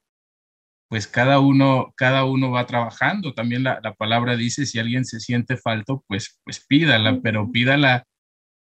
[0.89, 3.33] pues cada uno, cada uno va trabajando.
[3.33, 8.03] También la, palabra dice, si alguien se siente falto, pues, pues pídala, pero pídala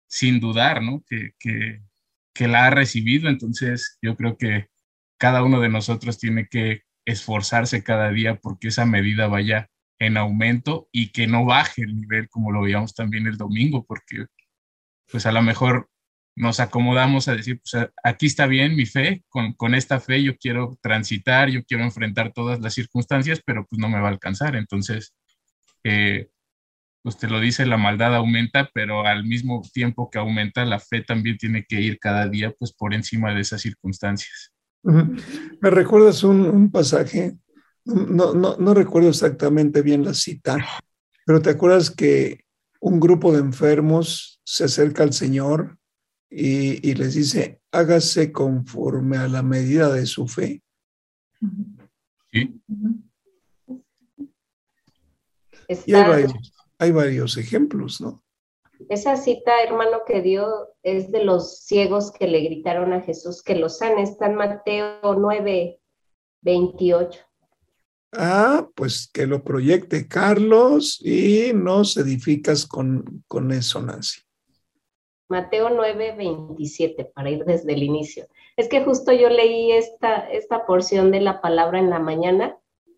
[0.07, 1.03] sin dudar, ¿no?
[1.09, 1.81] Que, que,
[2.35, 3.31] que la ha recibido.
[3.31, 4.67] Entonces, yo creo que
[5.17, 10.89] cada uno de nosotros tiene que esforzarse cada día porque esa medida vaya en aumento
[10.93, 14.27] y que no baje el nivel como lo veíamos también el domingo, porque
[15.11, 15.91] pues a lo mejor
[16.37, 20.37] nos acomodamos a decir, pues aquí está bien mi fe, con, con esta fe yo
[20.37, 24.55] quiero transitar, yo quiero enfrentar todas las circunstancias, pero pues no me va a alcanzar.
[24.55, 25.15] Entonces,
[25.85, 26.29] eh,
[27.05, 31.39] usted lo dice, la maldad aumenta, pero al mismo tiempo que aumenta, la fe también
[31.39, 34.53] tiene que ir cada día pues por encima de esas circunstancias.
[34.83, 37.37] Me recuerdas un, pasaje,
[37.85, 40.57] no, no, no, recuerdo exactamente bien la cita,
[41.27, 42.45] pero te acuerdas que
[42.81, 45.79] un grupo de enfermos se acerca al Señor
[46.31, 50.63] y, les dice, hágase conforme a la medida de su fe.
[52.33, 52.61] Sí.
[55.87, 58.23] Y hay varios, hay varios ejemplos, ¿no?
[58.89, 63.55] Esa cita, hermano, que dio es de los ciegos que le gritaron a Jesús que
[63.55, 64.03] los sane.
[64.03, 65.81] Está en Mateo 9,
[66.43, 67.21] 28.
[68.13, 74.23] Ah, pues que lo proyecte Carlos y nos edificas con, con eso, Nancy.
[75.29, 78.27] Mateo 9, 27, para ir desde el inicio.
[78.57, 82.57] Es que justo yo leí esta, esta porción de la palabra en la mañana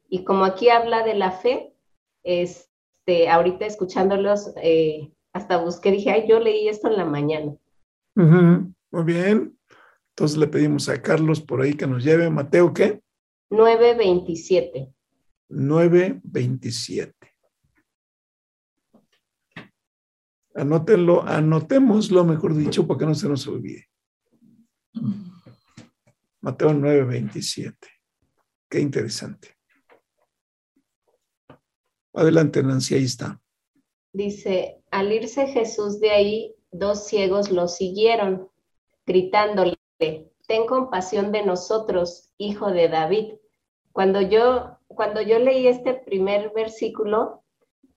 [0.08, 1.74] y como aquí habla de la fe,
[2.22, 7.56] este, ahorita escuchándolos, eh, hasta busqué, dije, ay, yo leí esto en la mañana.
[8.14, 9.56] Muy bien.
[10.10, 12.28] Entonces le pedimos a Carlos por ahí que nos lleve.
[12.28, 13.00] Mateo, ¿qué?
[13.50, 14.92] 9.27.
[15.48, 17.14] 9.27.
[20.54, 23.88] Anótenlo, anotémoslo, mejor dicho, para que no se nos olvide.
[26.40, 27.76] Mateo 9.27.
[28.68, 29.56] Qué interesante.
[32.12, 33.40] Adelante, Nancy, ahí está.
[34.12, 38.48] Dice, al irse Jesús de ahí, dos ciegos lo siguieron,
[39.07, 43.35] gritándole, ten compasión de nosotros, hijo de David.
[43.92, 47.42] Cuando yo, cuando yo leí este primer versículo,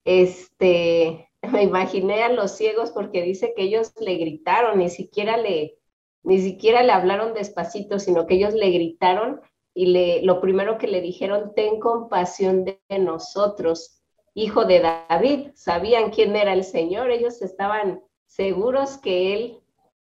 [0.05, 5.77] este, me imaginé a los ciegos porque dice que ellos le gritaron, ni siquiera le,
[6.23, 9.41] ni siquiera le hablaron despacito, sino que ellos le gritaron
[9.73, 14.02] y le, lo primero que le dijeron, ten compasión de nosotros
[14.33, 19.59] hijo de David, sabían quién era el Señor, ellos estaban seguros que él,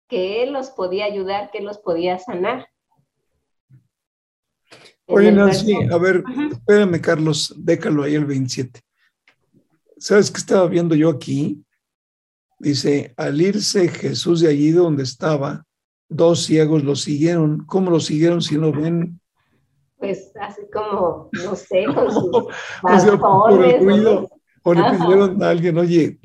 [0.07, 2.67] que él los podía ayudar, que él los podía sanar.
[5.05, 8.81] Oye, Nancy, a ver, espérame, Carlos, déjalo ahí el 27.
[9.97, 11.63] ¿Sabes qué estaba viendo yo aquí?
[12.59, 15.65] Dice, al irse Jesús de allí donde estaba,
[16.09, 17.65] dos ciegos lo siguieron.
[17.65, 19.21] ¿Cómo lo siguieron si no ven
[19.97, 22.29] pues así como, no sé, con sus
[23.19, 24.29] por el ruido,
[24.63, 26.19] o le pidieron a alguien, oye,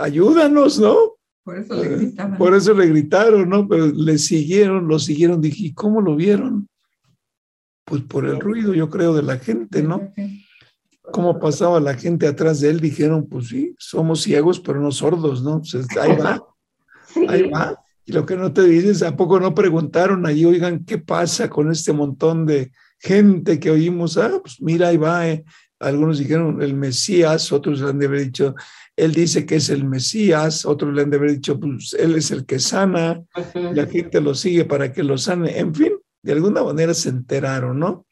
[0.00, 0.96] ayúdanos, ¿no?
[1.44, 2.36] Por eso le gritaron.
[2.36, 3.68] Por eso le gritaron, ¿no?
[3.68, 6.68] Pero le siguieron, lo siguieron, dije, ¿y cómo lo vieron?
[7.84, 10.12] Pues por el ruido, yo creo, de la gente, ¿no?
[11.12, 15.44] Cómo pasaba la gente atrás de él, dijeron, pues sí, somos ciegos, pero no sordos,
[15.44, 15.60] ¿no?
[15.60, 16.44] Pues ahí va,
[17.28, 17.78] ahí va.
[18.04, 21.70] Y lo que no te dices, ¿a poco no preguntaron allí, oigan, qué pasa con
[21.70, 24.16] este montón de gente que oímos?
[24.16, 25.28] Ah, pues mira, ahí va.
[25.28, 25.44] Eh.
[25.78, 28.54] Algunos dijeron el Mesías, otros le han de haber dicho,
[28.96, 32.30] él dice que es el Mesías, otros le han de haber dicho, pues él es
[32.30, 33.22] el que sana,
[33.54, 35.58] la gente lo sigue para que lo sane.
[35.58, 38.06] En fin, de alguna manera se enteraron, ¿no?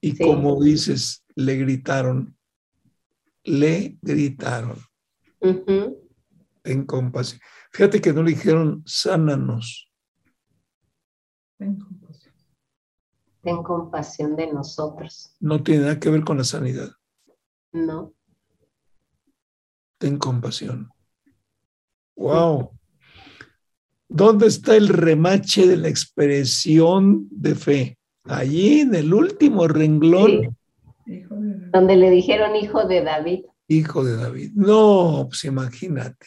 [0.00, 2.36] Y como dices, le gritaron,
[3.42, 4.78] le gritaron.
[6.62, 7.40] En compasión.
[7.72, 9.90] Fíjate que no le dijeron, sánanos.
[11.58, 11.89] Ten compasión.
[13.42, 15.34] Ten compasión de nosotros.
[15.40, 16.90] No tiene nada que ver con la sanidad.
[17.72, 18.12] No.
[19.98, 20.90] Ten compasión.
[22.16, 22.70] Wow.
[24.08, 27.98] ¿Dónde está el remache de la expresión de fe?
[28.24, 30.56] Allí en el último renglón.
[31.06, 33.44] Donde le dijeron hijo de David.
[33.68, 34.52] Hijo de David.
[34.54, 36.26] No, pues imagínate.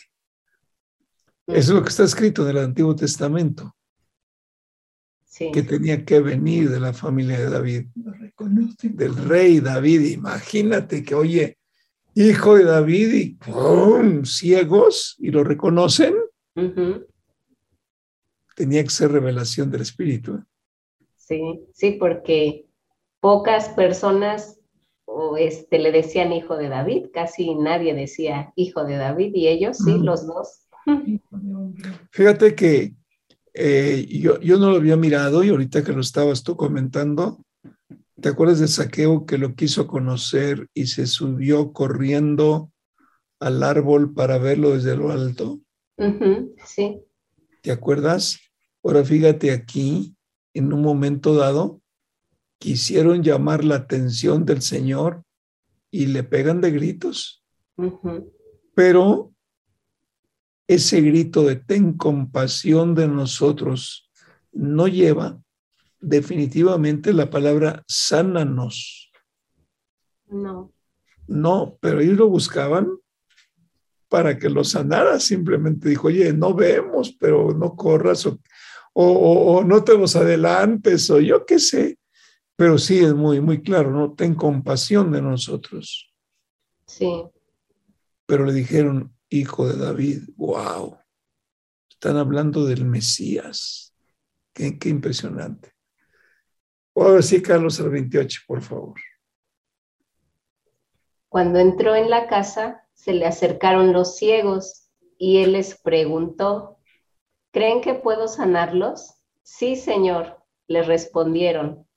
[1.46, 3.76] Eso es lo que está escrito en el Antiguo Testamento.
[5.34, 5.50] Sí.
[5.52, 7.88] Que tenía que venir de la familia de David.
[8.84, 10.12] Del rey David.
[10.12, 11.58] Imagínate que, oye,
[12.14, 14.26] hijo de David y ¡pum!
[14.26, 16.14] ciegos y lo reconocen.
[18.56, 20.36] Tenía que ser revelación del Espíritu.
[20.36, 20.44] ¿eh?
[21.18, 21.42] Sí,
[21.74, 22.68] sí, porque
[23.20, 24.60] pocas personas
[25.06, 29.78] o este, le decían hijo de David, casi nadie decía hijo de David y ellos
[29.78, 30.68] sí, los dos.
[32.12, 32.94] Fíjate que
[33.54, 37.44] eh, yo, yo no lo había mirado y ahorita que lo estabas tú comentando,
[38.20, 42.72] ¿te acuerdas de Saqueo que lo quiso conocer y se subió corriendo
[43.40, 45.60] al árbol para verlo desde lo alto?
[46.66, 47.02] sí.
[47.62, 48.40] ¿Te acuerdas?
[48.84, 50.16] Ahora fíjate aquí,
[50.54, 51.82] en un momento dado,
[52.58, 55.24] quisieron llamar la atención del Señor
[55.92, 57.44] y le pegan de gritos.
[58.74, 59.33] Pero
[60.68, 64.10] ese grito de ten compasión de nosotros
[64.52, 65.42] no lleva
[66.00, 69.12] definitivamente la palabra sánanos.
[70.28, 70.74] No.
[71.28, 72.90] No, pero ellos lo buscaban
[74.10, 75.20] para que lo sanara.
[75.20, 78.40] Simplemente dijo, oye, no vemos, pero no corras o,
[78.94, 81.98] o, no te los adelantes o yo qué sé.
[82.56, 84.14] Pero sí es muy, muy claro, ¿no?
[84.14, 86.14] Ten compasión de nosotros.
[86.86, 87.10] Sí.
[88.28, 90.30] Pero le dijeron, hijo de David.
[90.36, 90.98] ¡Wow!
[91.90, 93.96] Están hablando del Mesías.
[94.54, 95.74] Qué, impresionante.
[96.96, 99.00] Ahora sí, Carlos, al 28, por favor.
[101.28, 106.78] Cuando entró en la casa, se le acercaron los ciegos y él les preguntó,
[107.52, 109.16] ¿creen que puedo sanarlos?
[109.42, 111.88] Sí, Señor, le respondieron.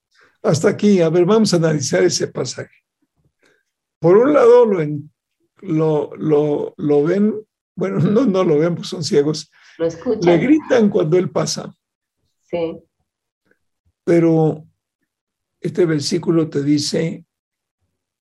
[0.43, 2.75] Hasta aquí, a ver, vamos a analizar ese pasaje.
[3.99, 5.13] Por un lado, lo, en,
[5.59, 7.35] lo, lo, lo ven,
[7.75, 9.51] bueno, no, no lo ven, pues son ciegos.
[9.79, 10.21] Lo escuchan.
[10.25, 11.75] Le gritan cuando él pasa.
[12.43, 12.79] Sí.
[14.05, 14.67] Pero
[15.61, 17.27] este versículo te dice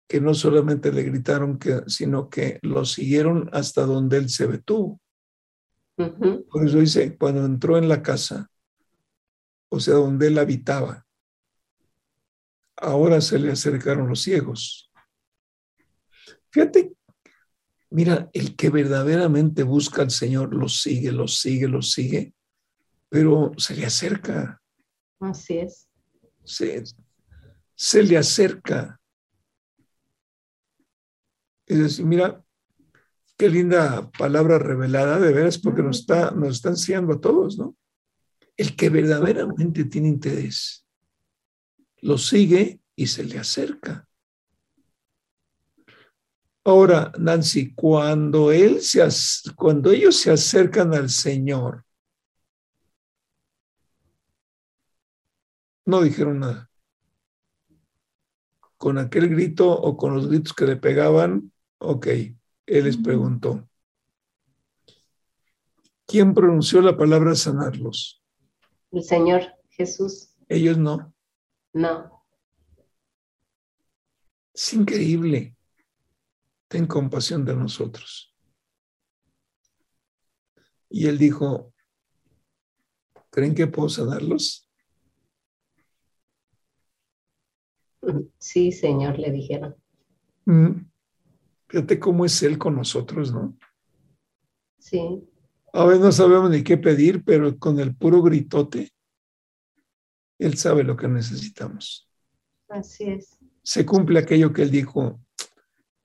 [0.08, 5.00] que no solamente le gritaron, que, sino que lo siguieron hasta donde él se detuvo.
[5.96, 8.50] Por eso dice, cuando entró en la casa,
[9.70, 11.06] o sea, donde él habitaba,
[12.76, 14.90] ahora se le acercaron los ciegos.
[16.50, 16.94] Fíjate
[17.92, 22.34] Mira, el que verdaderamente busca al Señor lo sigue, lo sigue, lo sigue,
[23.08, 24.62] pero se le acerca.
[25.20, 25.88] Así es.
[26.44, 26.82] Se,
[27.74, 29.00] se le acerca.
[31.66, 32.42] Es decir, mira,
[33.36, 37.76] qué linda palabra revelada de veras, porque nos está, nos está enseñando a todos, ¿no?
[38.56, 40.82] El que verdaderamente tiene interés
[42.02, 44.06] lo sigue y se le acerca.
[46.64, 49.02] Ahora, Nancy, cuando, él se,
[49.56, 51.84] cuando ellos se acercan al Señor,
[55.84, 56.70] no dijeron nada.
[58.76, 62.06] Con aquel grito o con los gritos que le pegaban, ok,
[62.66, 63.68] él les preguntó.
[66.06, 68.22] ¿Quién pronunció la palabra sanarlos?
[68.92, 70.36] El Señor Jesús.
[70.48, 71.12] Ellos no.
[71.72, 72.24] No.
[74.54, 75.56] Es increíble
[76.72, 78.34] ten compasión de nosotros.
[80.88, 81.74] Y él dijo,
[83.28, 84.66] ¿creen que puedo sanarlos?
[88.38, 89.76] Sí, Señor, le dijeron.
[90.46, 90.86] Mm.
[91.68, 93.54] Fíjate cómo es Él con nosotros, ¿no?
[94.78, 95.28] Sí.
[95.74, 98.90] A veces no sabemos ni qué pedir, pero con el puro gritote,
[100.38, 102.08] Él sabe lo que necesitamos.
[102.68, 103.38] Así es.
[103.62, 105.20] Se cumple aquello que él dijo,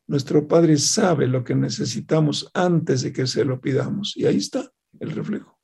[0.08, 4.16] nuestro Padre sabe lo que necesitamos antes de que se lo pidamos.
[4.16, 5.60] Y ahí está el reflejo.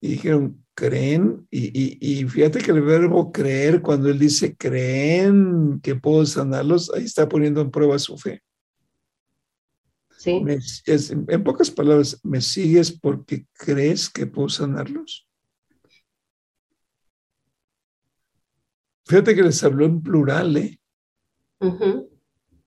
[0.00, 6.26] Y dijeron, creen, y, fíjate que el verbo creer, cuando él dice creen que puedo
[6.26, 8.42] sanarlos, ahí está poniendo en prueba su fe.
[10.18, 10.42] Sí.
[11.28, 15.28] en pocas palabras, ¿me sigues porque crees que puedo sanarlos?
[19.06, 20.80] Fíjate que les habló en plural, ¿eh?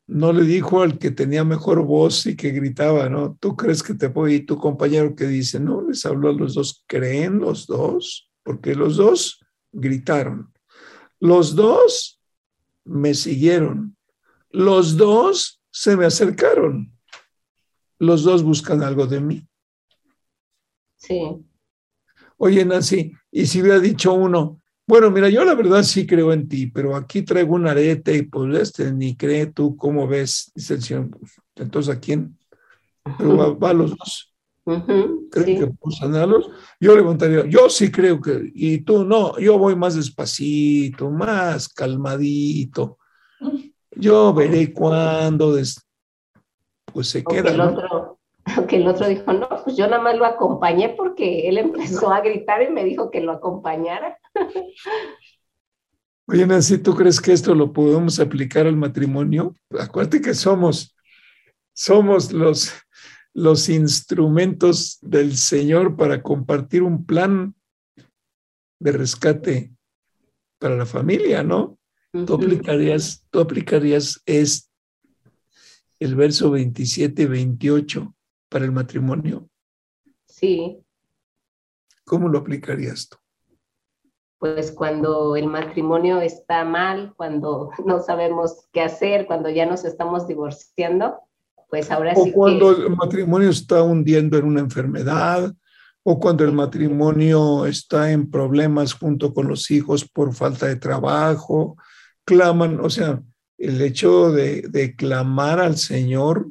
[0.07, 3.37] No le dijo al que tenía mejor voz y que gritaba, ¿no?
[3.39, 4.29] ¿Tú crees que te puedo?
[4.33, 8.31] Y tu compañero que dice, no, les habló a los dos, ¿creen los dos?
[8.43, 9.41] Porque los dos
[9.71, 10.53] gritaron.
[11.19, 12.21] Los dos
[12.85, 13.97] me siguieron.
[14.49, 16.93] Los dos se me acercaron.
[17.99, 19.47] Los dos buscan algo de mí.
[20.95, 21.21] Sí.
[22.37, 26.47] Oye, Nancy, y si hubiera dicho uno, bueno, mira, yo la verdad sí creo en
[26.47, 30.49] ti, pero aquí traigo un arete y pues este ni cree tú, ¿cómo ves?
[30.55, 31.09] Dice el Señor,
[31.55, 32.37] entonces ¿a quién?
[33.17, 34.33] Pero va, a los dos.
[34.63, 36.49] ¿Creen que puedo sanarlos?
[36.79, 42.97] Yo levantaría, yo sí creo que, y tú no, yo voy más despacito, más calmadito.
[43.91, 45.57] Yo veré cuándo,
[46.93, 47.51] pues se queda.
[47.51, 48.16] El otro,
[48.55, 52.21] aunque el otro dijo, no, pues yo nada más lo acompañé porque él empezó a
[52.21, 54.17] gritar y me dijo que lo acompañara.
[56.29, 59.55] Oye, Nancy, ¿tú crees que esto lo podemos aplicar al matrimonio?
[59.79, 60.93] Acuérdate que somos,
[61.73, 62.73] somos los,
[63.33, 67.55] los instrumentos del Señor para compartir un plan
[68.79, 69.71] de rescate
[70.59, 71.79] para la familia, ¿no?
[72.25, 74.69] Tú aplicarías, tú aplicarías es
[75.99, 78.16] el verso 27 y 28
[78.49, 79.49] para el matrimonio.
[80.25, 80.83] Sí.
[82.05, 83.17] ¿Cómo lo aplicarías tú?
[84.39, 90.27] pues cuando el matrimonio está mal, cuando no sabemos qué hacer, cuando ya nos estamos
[90.27, 91.15] divorciando,
[91.69, 92.31] pues ahora o sí.
[92.31, 95.53] cuando el matrimonio está hundiendo en una enfermedad,
[96.03, 101.75] o cuando el matrimonio está en problemas junto con los hijos por falta de trabajo,
[102.23, 103.21] claman, o sea,
[103.57, 106.47] el hecho de, clamar al Señor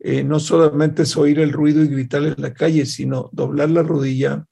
[0.00, 3.82] eh, no solamente es oír el ruido y gritarle en la calle, sino doblar la
[3.82, 4.46] rodilla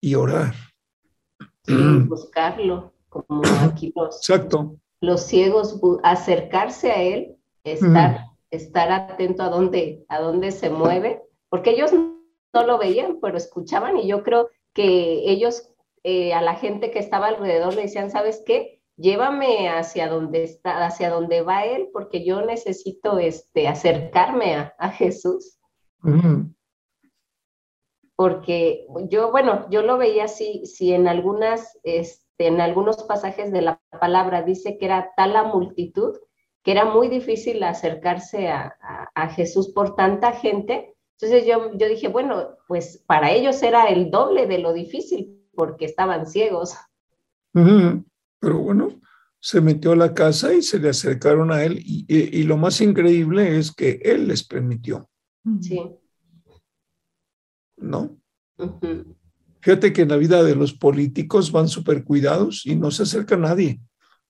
[0.00, 0.54] y orar
[2.08, 4.76] buscarlo, como aquí los, Exacto.
[5.00, 11.70] los ciegos, acercarse a él, estar, estar atento a dónde, a dónde se mueve, porque
[11.70, 15.70] ellos no lo veían, pero escuchaban y yo creo que ellos
[16.04, 18.75] eh, a la gente que estaba alrededor le decían, ¿sabes qué?
[18.96, 25.58] Llévame hacia donde está, hacia donde va él, porque yo necesito este, acercarme a, Jesús
[28.16, 33.60] porque yo, bueno, yo lo veía así, si en algunas, este, en algunos pasajes de
[33.60, 36.16] la palabra dice que era tal la multitud,
[36.62, 38.72] que era muy difícil acercarse a,
[39.30, 40.94] Jesús por tanta gente.
[41.12, 45.84] Entonces yo, yo dije, bueno, pues para ellos era el doble de lo difícil, porque
[45.84, 46.76] estaban ciegos.
[48.46, 49.00] Pero bueno,
[49.40, 52.80] se metió a la casa y se le acercaron a él y, y lo más
[52.80, 55.10] increíble es que él les permitió.
[55.60, 55.80] Sí.
[57.76, 58.18] ¿no?
[59.60, 63.36] Fíjate que en la vida de los políticos van súper cuidados y no se acerca
[63.36, 63.80] nadie.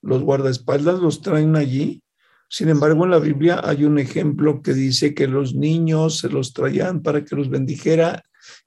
[0.03, 2.03] Los guardaespaldas los traen allí.
[2.49, 6.53] Sin embargo, en la Biblia hay un ejemplo que dice que los niños se los
[6.53, 8.23] traían para que los bendijera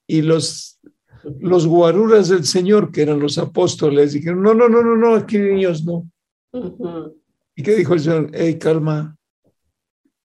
[0.06, 0.79] y los,
[1.40, 5.38] los guaruras del Señor, que eran los apóstoles, dijeron, no, no, no, no, no, aquí
[5.38, 6.10] niños no.
[7.56, 8.32] ¿Y qué dijo el Señor?
[8.34, 9.18] Hey, calma,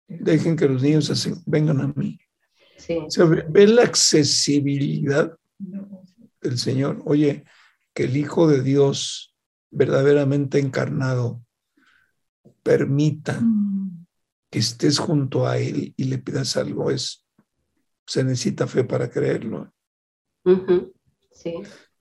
[0.09, 2.19] dejen que los niños vengan a mí
[3.49, 7.03] ve la accesibilidad del Señor.
[7.05, 7.45] Oye,
[7.95, 9.35] que el Hijo de Dios
[9.71, 11.43] verdaderamente encarnado
[12.63, 13.41] permita
[14.51, 17.25] que estés junto a Él y le pidas algo, es,
[18.07, 19.73] se necesita fe para creerlo.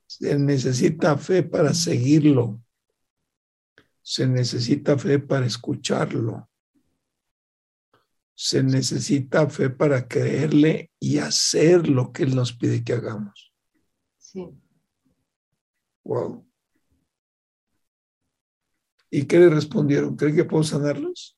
[0.07, 2.61] Se necesita fe para seguirlo.
[4.01, 6.49] Se necesita fe para escucharlo
[8.41, 13.53] se necesita fe para creerle y hacer lo que Él nos pide que hagamos.
[14.17, 14.47] Sí.
[16.05, 16.47] Wow.
[19.11, 20.15] ¿Y qué le respondieron?
[20.15, 21.37] ¿Creen que puedo sanarlos?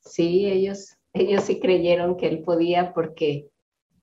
[0.00, 3.48] Sí, ellos, ellos sí creyeron que Él podía porque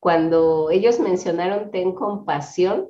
[0.01, 2.89] cuando ellos mencionaron ten compasión,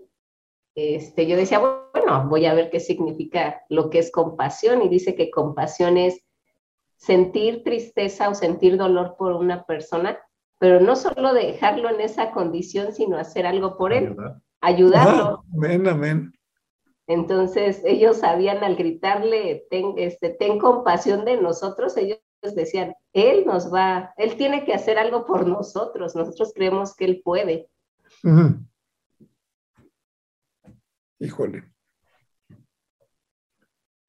[0.75, 5.13] este, yo decía, bueno, voy a ver qué significa lo que es compasión y dice
[5.13, 6.23] que compasión es
[6.95, 10.19] sentir tristeza o sentir dolor por una persona,
[10.57, 14.15] pero no solo dejarlo en esa condición, sino hacer algo por él,
[14.61, 15.43] ayudarlo.
[15.53, 16.33] amén, amén.
[17.07, 23.71] Entonces ellos sabían al gritarle, ten, este, ten compasión de nosotros, ellos decían, Él nos
[23.71, 27.69] va, Él tiene que hacer algo por nosotros, nosotros creemos que Él puede.
[31.19, 31.63] Híjole.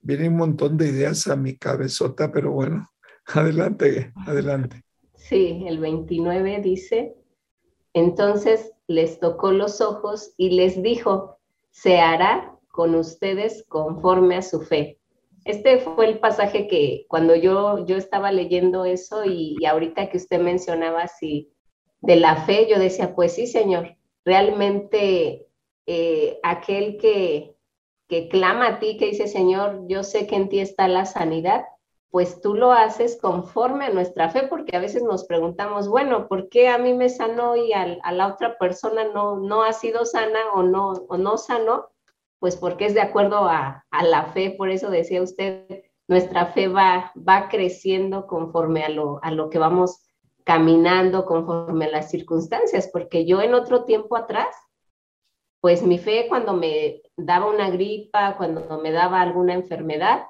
[0.01, 2.89] Viene un montón de ideas a mi cabezota, pero bueno,
[3.27, 4.83] adelante, adelante.
[5.15, 7.15] Sí, el 29 dice,
[7.93, 11.39] entonces les tocó los ojos y les dijo,
[11.71, 14.99] se hará con ustedes conforme a su fe.
[15.45, 20.41] Este fue el pasaje que cuando yo, yo estaba leyendo eso y, ahorita que usted
[20.41, 21.53] mencionaba así
[22.01, 25.49] de la fe, yo decía, pues sí, Señor, realmente
[25.87, 27.57] eh, aquel que,
[28.09, 31.65] que clama a ti, que dice, Señor, yo sé que en ti está la sanidad,
[32.13, 36.51] pues tú lo haces conforme a nuestra fe, porque a veces nos preguntamos, bueno, ¿por
[36.51, 40.39] qué a mí me sanó y a, la otra persona no, no ha sido sana
[40.53, 41.92] o no, o no sanó?
[42.43, 47.13] Pues porque es de acuerdo a, la fe, por eso decía usted, nuestra fe va,
[47.17, 50.01] va creciendo conforme a lo, a lo que vamos
[50.43, 54.57] caminando, conforme a las circunstancias, porque yo en otro tiempo atrás,
[55.61, 60.25] pues mi fe cuando me daba una gripa, cuando me daba alguna enfermedad,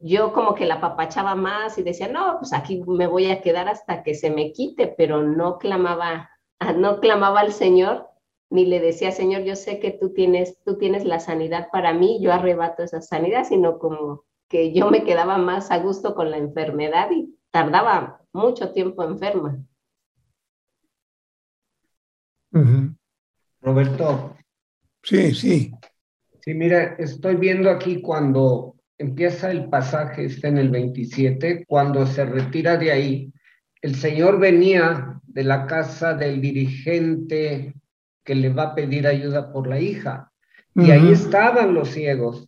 [0.00, 3.68] yo como que la papachaba más y decía, no, pues aquí me voy a quedar
[3.68, 6.28] hasta que se me quite, pero no clamaba,
[6.74, 8.05] no clamaba al Señor,
[8.50, 12.18] ni le decía, Señor, yo sé que tú tienes, tú tienes la sanidad para mí,
[12.20, 16.38] yo arrebato esa sanidad, sino como que yo me quedaba más a gusto con la
[16.38, 19.58] enfermedad y tardaba mucho tiempo enferma.
[23.60, 24.36] Roberto.
[25.02, 25.72] Sí, sí.
[26.40, 32.24] Sí, mira, estoy viendo aquí cuando empieza el pasaje, está en el 27, cuando se
[32.24, 33.32] retira de ahí,
[33.82, 37.74] el Señor venía de la casa del dirigente
[38.26, 40.32] que le va a pedir ayuda por la hija.
[40.74, 42.46] Y ahí estaban los ciegos.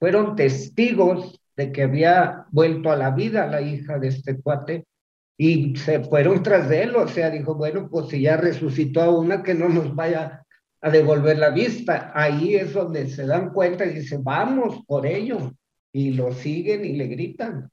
[0.00, 4.86] Fueron testigos de que había vuelto a la vida la hija de este cuate
[5.36, 6.96] y se fueron tras de él.
[6.96, 10.42] O sea, dijo, bueno, pues si ya resucitó a una, que no nos vaya
[10.80, 12.10] a devolver la vista.
[12.14, 15.52] Ahí es donde se dan cuenta y dicen, vamos por ello.
[15.92, 17.70] Y lo siguen y le gritan.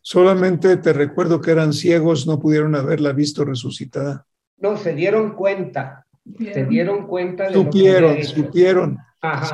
[0.00, 4.26] Solamente te recuerdo que eran ciegos, no pudieron haberla visto resucitada.
[4.56, 6.06] No, se dieron cuenta.
[6.38, 8.98] Se dieron cuenta de supieron, lo que supieron,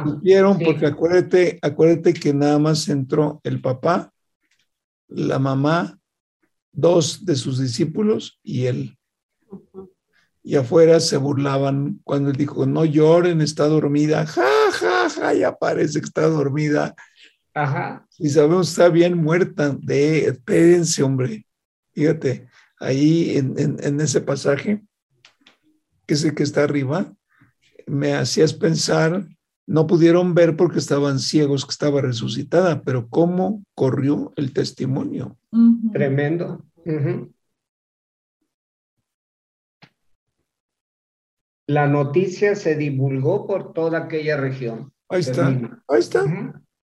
[0.04, 4.12] supieron, porque acuérdate, acuérdate que nada más entró el papá,
[5.08, 5.98] la mamá,
[6.72, 8.96] dos de sus discípulos y él.
[10.42, 15.56] Y afuera se burlaban cuando él dijo, no lloren, está dormida, ja, ja, ja, ya
[15.56, 16.94] parece que está dormida.
[17.52, 18.06] Ajá.
[18.18, 21.46] Y sabemos está bien muerta, de, espérense, hombre.
[21.92, 22.48] Fíjate,
[22.78, 24.82] ahí en, en, ese pasaje,
[26.06, 27.12] que es el que está arriba,
[27.86, 29.26] me hacías pensar,
[29.66, 35.36] no pudieron ver porque estaban ciegos que estaba resucitada, pero cómo corrió el testimonio.
[35.92, 36.64] Tremendo.
[41.68, 44.92] la noticia se divulgó por toda aquella región.
[45.08, 45.48] Ahí está,
[45.88, 46.24] ahí está.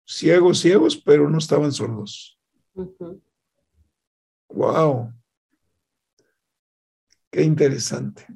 [0.07, 2.39] Ciegos, ciegos, pero no estaban sordos.
[4.51, 5.13] Wow.
[7.31, 8.27] Qué interesante.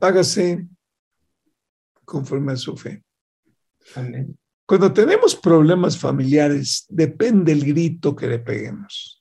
[0.00, 0.68] Hágase
[2.04, 3.04] conforme a su fe.
[3.94, 4.38] Amén.
[4.66, 9.20] Cuando tenemos problemas familiares, depende el grito que le peguemos.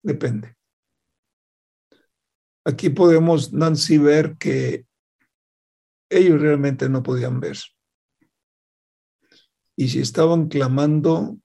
[0.00, 0.56] Depende.
[2.64, 4.86] Aquí podemos, Nancy, ver que
[6.08, 7.58] ellos realmente no podían ver.
[9.76, 11.38] Y si estaban clamando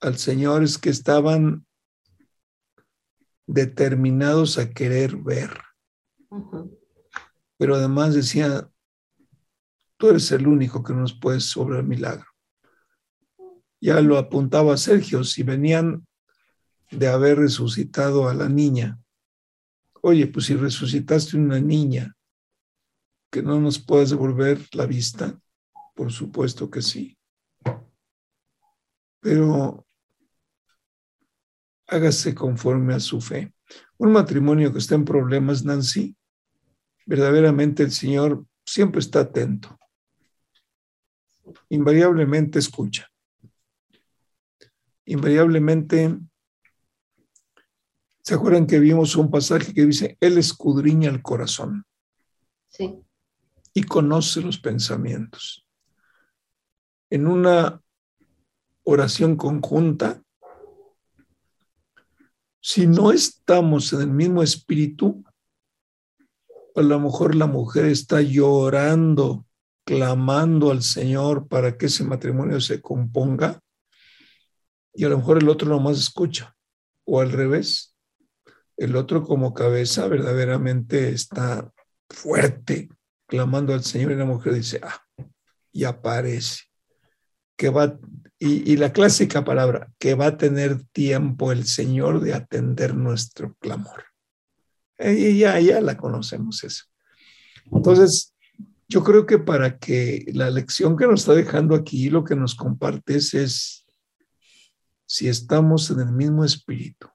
[0.00, 1.63] al Señor es que estaban
[3.46, 5.50] determinados a querer ver.
[7.56, 8.68] Pero además decía,
[9.96, 12.26] tú eres el único que nos puedes sobrar milagro.
[13.80, 16.06] Ya lo apuntaba Sergio, si venían
[16.90, 18.98] de haber resucitado a la niña,
[20.00, 22.14] oye, pues si resucitaste una niña,
[23.30, 25.38] que no nos puedes devolver la vista,
[25.94, 27.18] por supuesto que sí.
[29.20, 29.83] Pero
[31.94, 33.52] hágase conforme a su fe.
[33.96, 36.16] Un matrimonio que está en problemas, Nancy,
[37.06, 39.78] verdaderamente el Señor siempre está atento.
[41.68, 43.08] Invariablemente escucha.
[45.06, 46.18] Invariablemente
[48.24, 51.84] ¿Se acuerdan que vimos un pasaje que dice, Él escudriña el corazón?
[52.68, 52.98] Sí.
[53.74, 55.66] Y conoce los pensamientos.
[57.10, 57.82] En una
[58.82, 60.23] oración conjunta,
[62.66, 65.22] si no estamos en el mismo espíritu,
[66.74, 69.44] a lo mejor la mujer está llorando,
[69.84, 73.60] clamando al Señor para que ese matrimonio se componga
[74.94, 76.56] y a lo mejor el otro nomás escucha
[77.04, 77.94] o al revés.
[78.78, 81.70] El otro como cabeza verdaderamente está
[82.08, 82.88] fuerte,
[83.26, 85.02] clamando al Señor y la mujer dice, ah,
[85.70, 86.62] y aparece,
[87.58, 87.98] que va,
[88.46, 94.04] y, la clásica palabra, que va a tener tiempo el Señor de atender nuestro clamor.
[94.98, 96.84] Y ya, ya la conocemos eso.
[97.72, 98.34] Entonces,
[98.86, 102.54] yo creo que para que la lección que nos está dejando aquí, lo que nos
[102.54, 103.86] compartes es
[105.06, 107.08] si estamos en el mismo espíritu,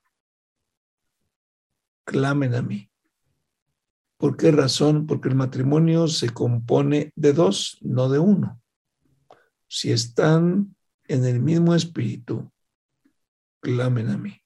[2.06, 2.90] clamen a mí.
[4.18, 5.06] ¿Por qué razón?
[5.06, 8.62] Porque el matrimonio se compone de dos, no de uno.
[9.68, 10.76] Si están
[11.10, 12.50] en el mismo espíritu,
[13.60, 14.40] clamen a mí.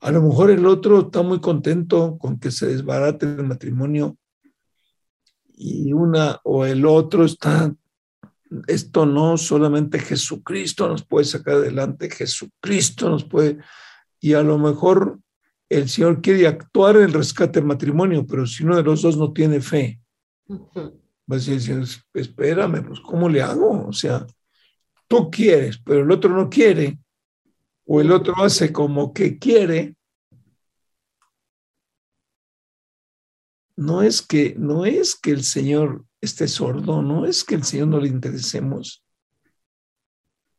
[0.00, 4.16] A lo mejor el otro está muy contento con que se desbarate el matrimonio
[5.54, 7.74] y una o el otro está,
[8.66, 13.58] esto no, solamente Jesucristo nos puede sacar adelante, Jesucristo nos puede,
[14.20, 15.18] y a lo mejor
[15.68, 19.16] el Señor quiere actuar en el rescate del matrimonio, pero si uno de los dos
[19.16, 20.00] no tiene fe,
[20.48, 20.92] va
[21.28, 21.82] a decir,
[22.14, 23.86] espérame, pues ¿cómo le hago?
[23.86, 24.26] O sea,
[25.10, 27.00] tú quieres, pero el otro no quiere,
[27.84, 29.96] o el otro hace como que quiere,
[33.74, 37.88] no es que no es que el Señor esté sordo, no es que el Señor
[37.88, 39.04] no le interesemos.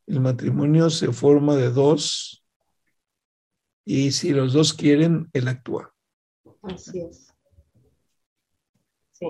[0.06, 2.44] El matrimonio se forma de dos
[3.86, 5.94] y si los dos quieren, él actúa.
[6.64, 7.34] Así es.
[9.14, 9.28] Sí.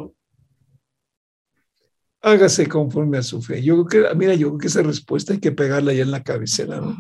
[2.22, 3.64] Hágase conforme a su fe.
[3.64, 6.24] Yo creo que, mira, yo creo que esa respuesta hay que pegarla ya en la
[6.24, 6.96] cabecera, ¿no?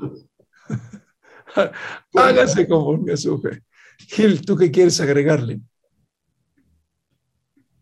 [2.15, 3.61] Hágase conforme a su fe.
[3.99, 5.59] Gil, ¿tú qué quieres agregarle?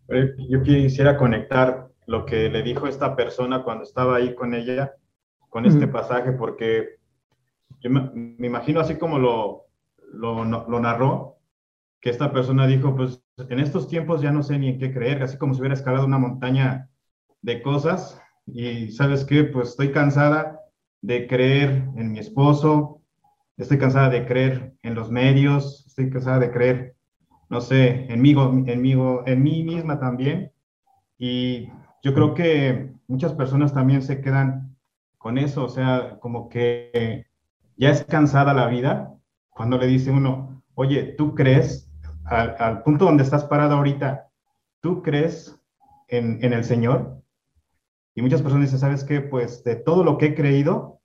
[0.09, 4.93] Eh, yo quisiera conectar lo que le dijo esta persona cuando estaba ahí con ella,
[5.49, 6.97] con este pasaje, porque
[7.79, 9.67] yo me, imagino así como lo,
[10.11, 11.37] lo, lo, narró,
[12.01, 15.21] que esta persona dijo, pues en estos tiempos ya no sé ni en qué creer,
[15.21, 16.89] así como si hubiera escalado una montaña
[17.41, 20.59] de cosas y sabes qué, pues estoy cansada
[21.01, 23.01] de creer en mi esposo,
[23.57, 26.95] estoy cansada de creer en los medios, estoy cansada de creer
[27.49, 28.35] no sé, en mí,
[28.67, 28.93] en mí,
[29.25, 30.51] en mí misma también.
[31.17, 31.67] Y
[32.03, 34.77] yo creo que muchas personas también se quedan
[35.17, 37.25] con eso, o sea, como que
[37.75, 39.13] ya es cansada la vida
[39.49, 41.91] cuando le dice uno, oye, ¿tú crees
[42.23, 44.29] al, punto donde estás parado ahorita,
[44.79, 45.59] ¿tú crees
[46.07, 47.18] en, en el Señor?
[48.19, 49.21] Y muchas personas dicen, ¿sabes qué?
[49.21, 50.99] Pues de todo lo que he creído,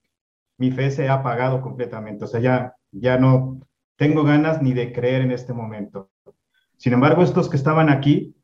[0.58, 3.60] mi fe se ha apagado completamente, o sea, ya, ya no
[3.94, 6.10] tengo ganas ni de creer en este momento.
[6.76, 8.34] Sin embargo, estos que estaban aquí,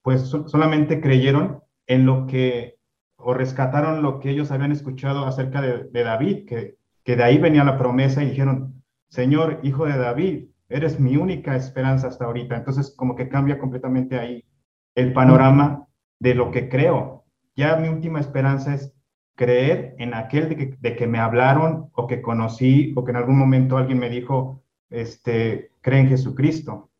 [0.00, 2.78] pues solamente creyeron en lo que,
[3.16, 7.62] o rescataron lo que ellos habían escuchado acerca de, David, que, que de ahí venía
[7.62, 12.56] la promesa y dijeron, Señor, hijo de David, eres mi única esperanza hasta ahorita.
[12.56, 14.46] Entonces, como que cambia completamente ahí
[14.94, 15.86] el panorama
[16.18, 17.21] de lo que creo.
[17.56, 18.94] Ya mi última esperanza es
[19.34, 23.16] creer en aquel de que, de que, me hablaron o que conocí o que en
[23.16, 26.90] algún momento alguien me dijo, este, cree en Jesucristo.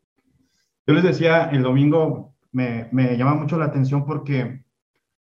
[0.85, 4.63] Yo les decía, el domingo me, me llama mucho la atención porque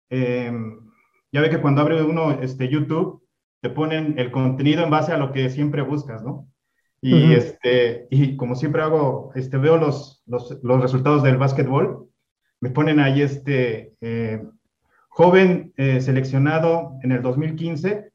[0.09, 0.51] eh,
[1.31, 3.23] ya ve que cuando abre uno este, YouTube,
[3.61, 6.47] te ponen el contenido en base a lo que siempre buscas, ¿no?
[6.99, 12.09] Y, este, y como siempre hago, este, veo los, los, los resultados del básquetbol,
[12.59, 14.41] me ponen ahí este eh,
[15.17, 18.11] joven eh, seleccionado en el 2015,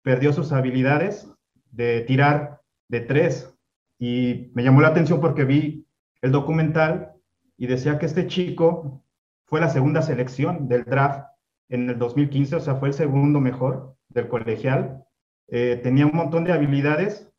[0.00, 1.30] perdió sus habilidades
[1.70, 3.54] de tirar de tres
[3.98, 5.86] y me llamó la atención porque vi
[6.22, 7.12] el documental
[7.58, 9.04] y decía que este chico
[9.44, 11.28] fue la segunda selección del draft
[11.68, 15.04] en el 2015, o sea, fue el segundo mejor del colegial.
[15.48, 17.30] Eh, tenía un montón de habilidades,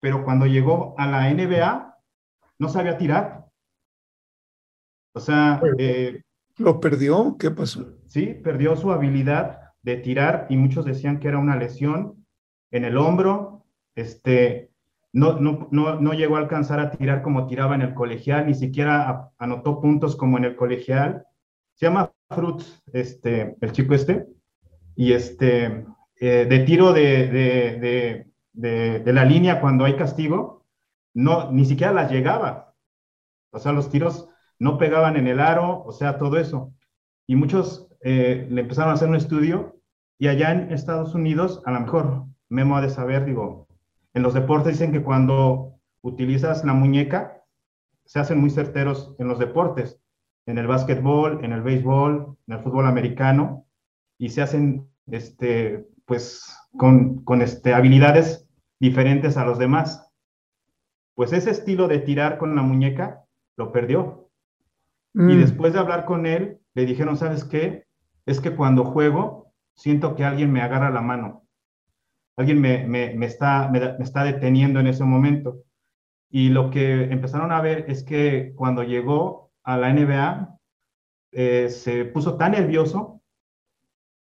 [0.00, 1.96] pero cuando llegó a la NBA
[2.58, 3.46] no sabía tirar.
[5.14, 5.62] O sea...
[5.78, 6.20] Eh,
[6.60, 7.36] ¿Lo perdió?
[7.38, 7.86] ¿Qué pasó?
[8.06, 12.26] Sí, perdió su habilidad de tirar y muchos decían que era una lesión
[12.70, 13.64] en el hombro.
[13.94, 14.70] Este,
[15.10, 19.30] no, no, no, llegó a alcanzar a tirar como tiraba en el colegial, ni siquiera
[19.38, 21.24] anotó puntos como en el colegial.
[21.76, 24.26] Se llama Fruits, este, el chico este,
[24.96, 25.86] y este,
[26.20, 30.66] eh, de tiro de, de, la línea cuando hay castigo,
[31.14, 32.74] no, ni siquiera las llegaba.
[33.50, 34.29] O sea, los tiros
[34.60, 36.72] no pegaban en el aro, o sea, todo eso.
[37.26, 39.80] Y muchos eh, le empezaron a hacer un estudio
[40.18, 43.66] y allá en Estados Unidos, a lo mejor Memo ha de saber, digo,
[44.12, 47.42] en los deportes dicen que cuando utilizas la muñeca,
[48.04, 50.00] se hacen muy certeros en los deportes,
[50.46, 53.66] en el básquetbol, en el béisbol, en el fútbol americano,
[54.18, 58.46] y se hacen este, pues, con, con este, habilidades
[58.78, 60.12] diferentes a los demás.
[61.14, 63.24] Pues ese estilo de tirar con la muñeca
[63.56, 64.19] lo perdió.
[65.14, 65.40] Y Mm.
[65.40, 67.84] después de hablar con él, le dijeron, ¿sabes qué?
[68.26, 71.44] Es que cuando juego, siento que alguien me agarra la mano.
[72.36, 75.58] Alguien me, me- me está, me está deteniendo en ese momento.
[76.30, 80.58] Y lo que empezaron a ver es que cuando llegó a la NBA,
[81.32, 83.22] eh, se puso tan nervioso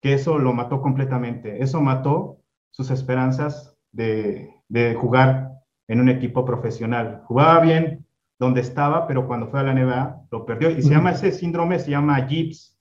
[0.01, 1.61] que eso lo mató completamente.
[1.61, 2.39] Eso mató
[2.71, 5.51] sus esperanzas de, de jugar
[5.87, 7.23] en un equipo profesional.
[7.25, 8.05] Jugaba bien
[8.39, 10.71] donde estaba, pero cuando fue a la NBA lo perdió.
[10.71, 12.79] Y se llama ese síndrome, se llama GIPS.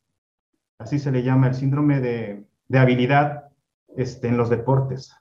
[0.78, 3.48] Así se le llama, el síndrome de, de habilidad
[3.96, 5.12] este, en los deportes.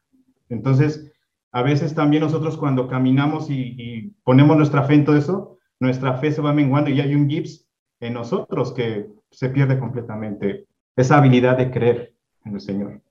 [0.50, 1.12] Entonces,
[1.52, 6.18] a veces también nosotros cuando caminamos y, y ponemos nuestra fe en todo eso, nuestra
[6.20, 7.68] fe se va menguando y hay un GIPS
[8.00, 12.14] en nosotros que se pierde completamente esa habilidad de creer
[12.46, 13.02] en el Señor.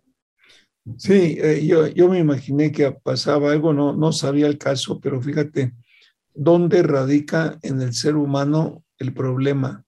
[0.97, 5.20] Sí, eh, yo, yo me imaginé que pasaba algo, no, no sabía el caso, pero
[5.20, 5.72] fíjate,
[6.37, 9.84] ¿dónde radica en el ser humano el problema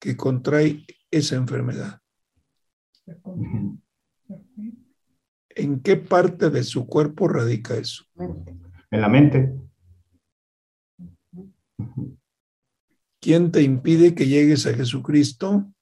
[0.00, 2.00] que contrae esa enfermedad?
[5.50, 8.04] ¿En qué parte de su cuerpo radica eso?
[8.18, 9.54] En la mente.
[13.20, 15.72] ¿Quién te impide que llegues a Jesucristo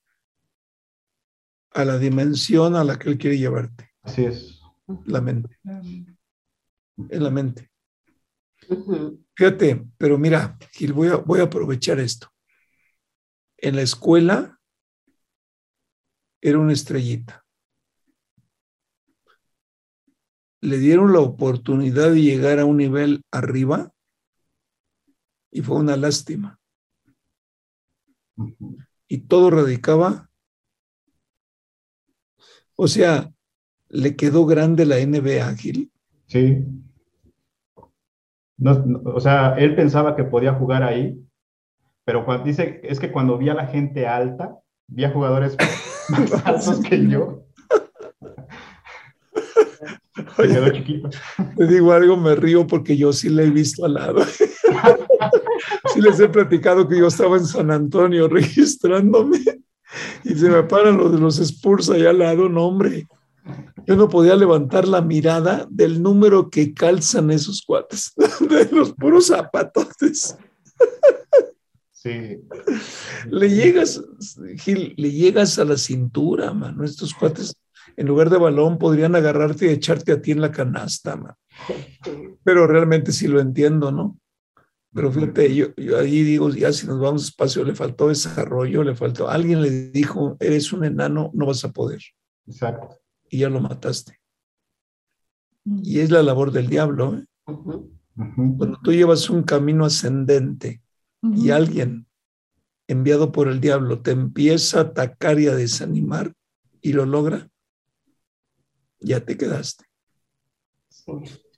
[1.70, 3.90] a la dimensión a la que Él quiere llevarte?
[4.02, 4.60] Así es.
[5.06, 5.58] La mente.
[5.64, 7.71] En la mente.
[9.34, 12.28] Fíjate, pero mira, Gil, voy a, voy a aprovechar esto.
[13.58, 14.60] En la escuela
[16.40, 17.44] era una estrellita.
[20.60, 23.92] Le dieron la oportunidad de llegar a un nivel arriba
[25.50, 26.58] y fue una lástima.
[29.08, 30.30] Y todo radicaba.
[32.76, 33.32] O sea,
[33.88, 35.92] le quedó grande la NBA, Gil.
[36.26, 36.64] Sí.
[38.58, 41.18] No, no, o sea, él pensaba que podía jugar ahí,
[42.04, 44.56] pero cuando dice, es que cuando vi a la gente alta,
[44.88, 45.56] vi a jugadores
[46.08, 47.44] más altos que yo.
[50.36, 51.10] Se quedó chiquito.
[51.56, 54.24] Te digo algo, me río porque yo sí le he visto al lado.
[55.94, 59.38] sí les he platicado que yo estaba en San Antonio registrándome
[60.24, 63.06] y se me paran los de los Spurs allá al lado, no hombre.
[63.86, 68.12] Yo no podía levantar la mirada del número que calzan esos cuates,
[68.48, 70.36] de los puros zapatotes.
[71.90, 72.40] Sí.
[73.30, 74.02] Le llegas,
[74.56, 76.84] Gil, le llegas a la cintura, mano.
[76.84, 77.54] Estos cuates,
[77.96, 81.36] en lugar de balón, podrían agarrarte y echarte a ti en la canasta, mano.
[82.44, 84.18] Pero realmente sí lo entiendo, ¿no?
[84.94, 88.94] Pero fíjate, yo, yo ahí digo, ya si nos vamos despacio, le faltó desarrollo, le
[88.94, 89.28] faltó.
[89.28, 92.02] Alguien le dijo, eres un enano, no vas a poder.
[92.46, 93.01] Exacto.
[93.32, 94.20] Y ya lo mataste.
[95.64, 97.16] Y es la labor del diablo.
[97.16, 97.24] ¿eh?
[97.46, 100.82] Cuando tú llevas un camino ascendente
[101.34, 102.06] y alguien
[102.88, 106.34] enviado por el diablo te empieza a atacar y a desanimar
[106.82, 107.48] y lo logra,
[109.00, 109.86] ya te quedaste.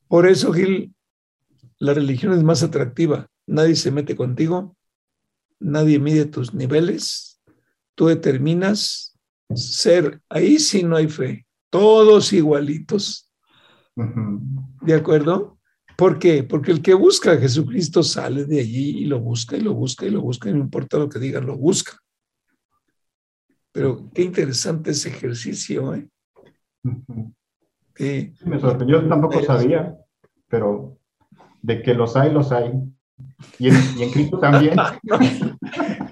[0.07, 0.95] Por eso, Gil,
[1.79, 3.27] la religión es más atractiva.
[3.47, 4.77] Nadie se mete contigo,
[5.59, 7.43] nadie mide tus niveles,
[7.97, 9.19] tú determinas
[9.57, 13.29] ser, ahí sí no hay fe, todos igualitos.
[13.97, 15.59] ¿De acuerdo?
[15.97, 16.45] ¿Por qué?
[16.45, 20.07] Porque el que busca a Jesucristo sale de allí y lo busca y lo busca
[20.07, 21.99] y lo busca y no importa lo que digan, lo busca.
[23.73, 26.09] Pero qué interesante ese ejercicio, ¿eh?
[27.97, 28.33] Sí.
[28.45, 29.97] Me sorprendió, yo tampoco sabía,
[30.47, 30.97] pero
[31.61, 32.71] de que los hay, los hay.
[33.59, 34.77] Y en, y en Cristo también.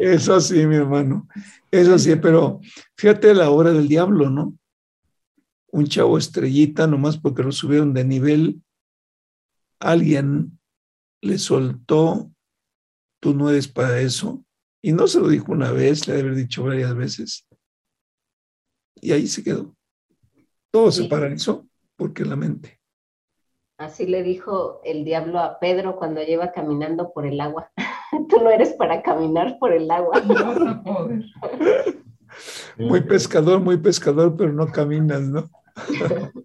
[0.00, 1.28] Eso sí, mi hermano.
[1.70, 2.58] Eso sí, pero
[2.96, 4.56] fíjate la obra del diablo, ¿no?
[5.72, 8.62] Un chavo estrellita, nomás porque lo subieron de nivel,
[9.80, 10.58] alguien
[11.22, 12.30] le soltó,
[13.20, 14.44] tú no eres para eso.
[14.82, 17.46] Y no se lo dijo una vez, le debe haber dicho varias veces.
[18.96, 19.74] Y ahí se quedó.
[20.70, 21.66] Todo se paralizó
[21.96, 22.80] porque la mente.
[23.78, 27.70] Así le dijo el diablo a Pedro cuando lleva caminando por el agua.
[28.28, 30.22] Tú no eres para caminar por el agua.
[32.78, 35.50] Muy pescador, muy pescador, pero no caminas, ¿no?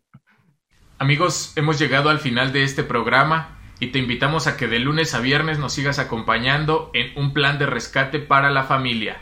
[1.00, 5.14] Amigos, hemos llegado al final de este programa y te invitamos a que de lunes
[5.14, 9.22] a viernes nos sigas acompañando en un plan de rescate para la familia.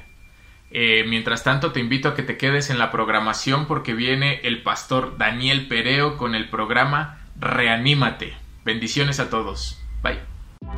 [0.71, 4.63] Eh, mientras tanto, te invito a que te quedes en la programación porque viene el
[4.63, 8.33] pastor Daniel Pereo con el programa Reanímate.
[8.63, 9.81] Bendiciones a todos.
[10.01, 10.19] Bye.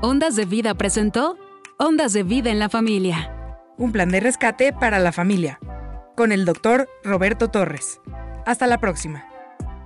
[0.02, 1.38] Ondas de Vida presentó
[1.78, 3.32] Ondas de Vida en la Familia.
[3.78, 5.60] Un plan de rescate para la familia.
[6.16, 8.02] Con el doctor Roberto Torres.
[8.48, 9.26] Hasta la próxima.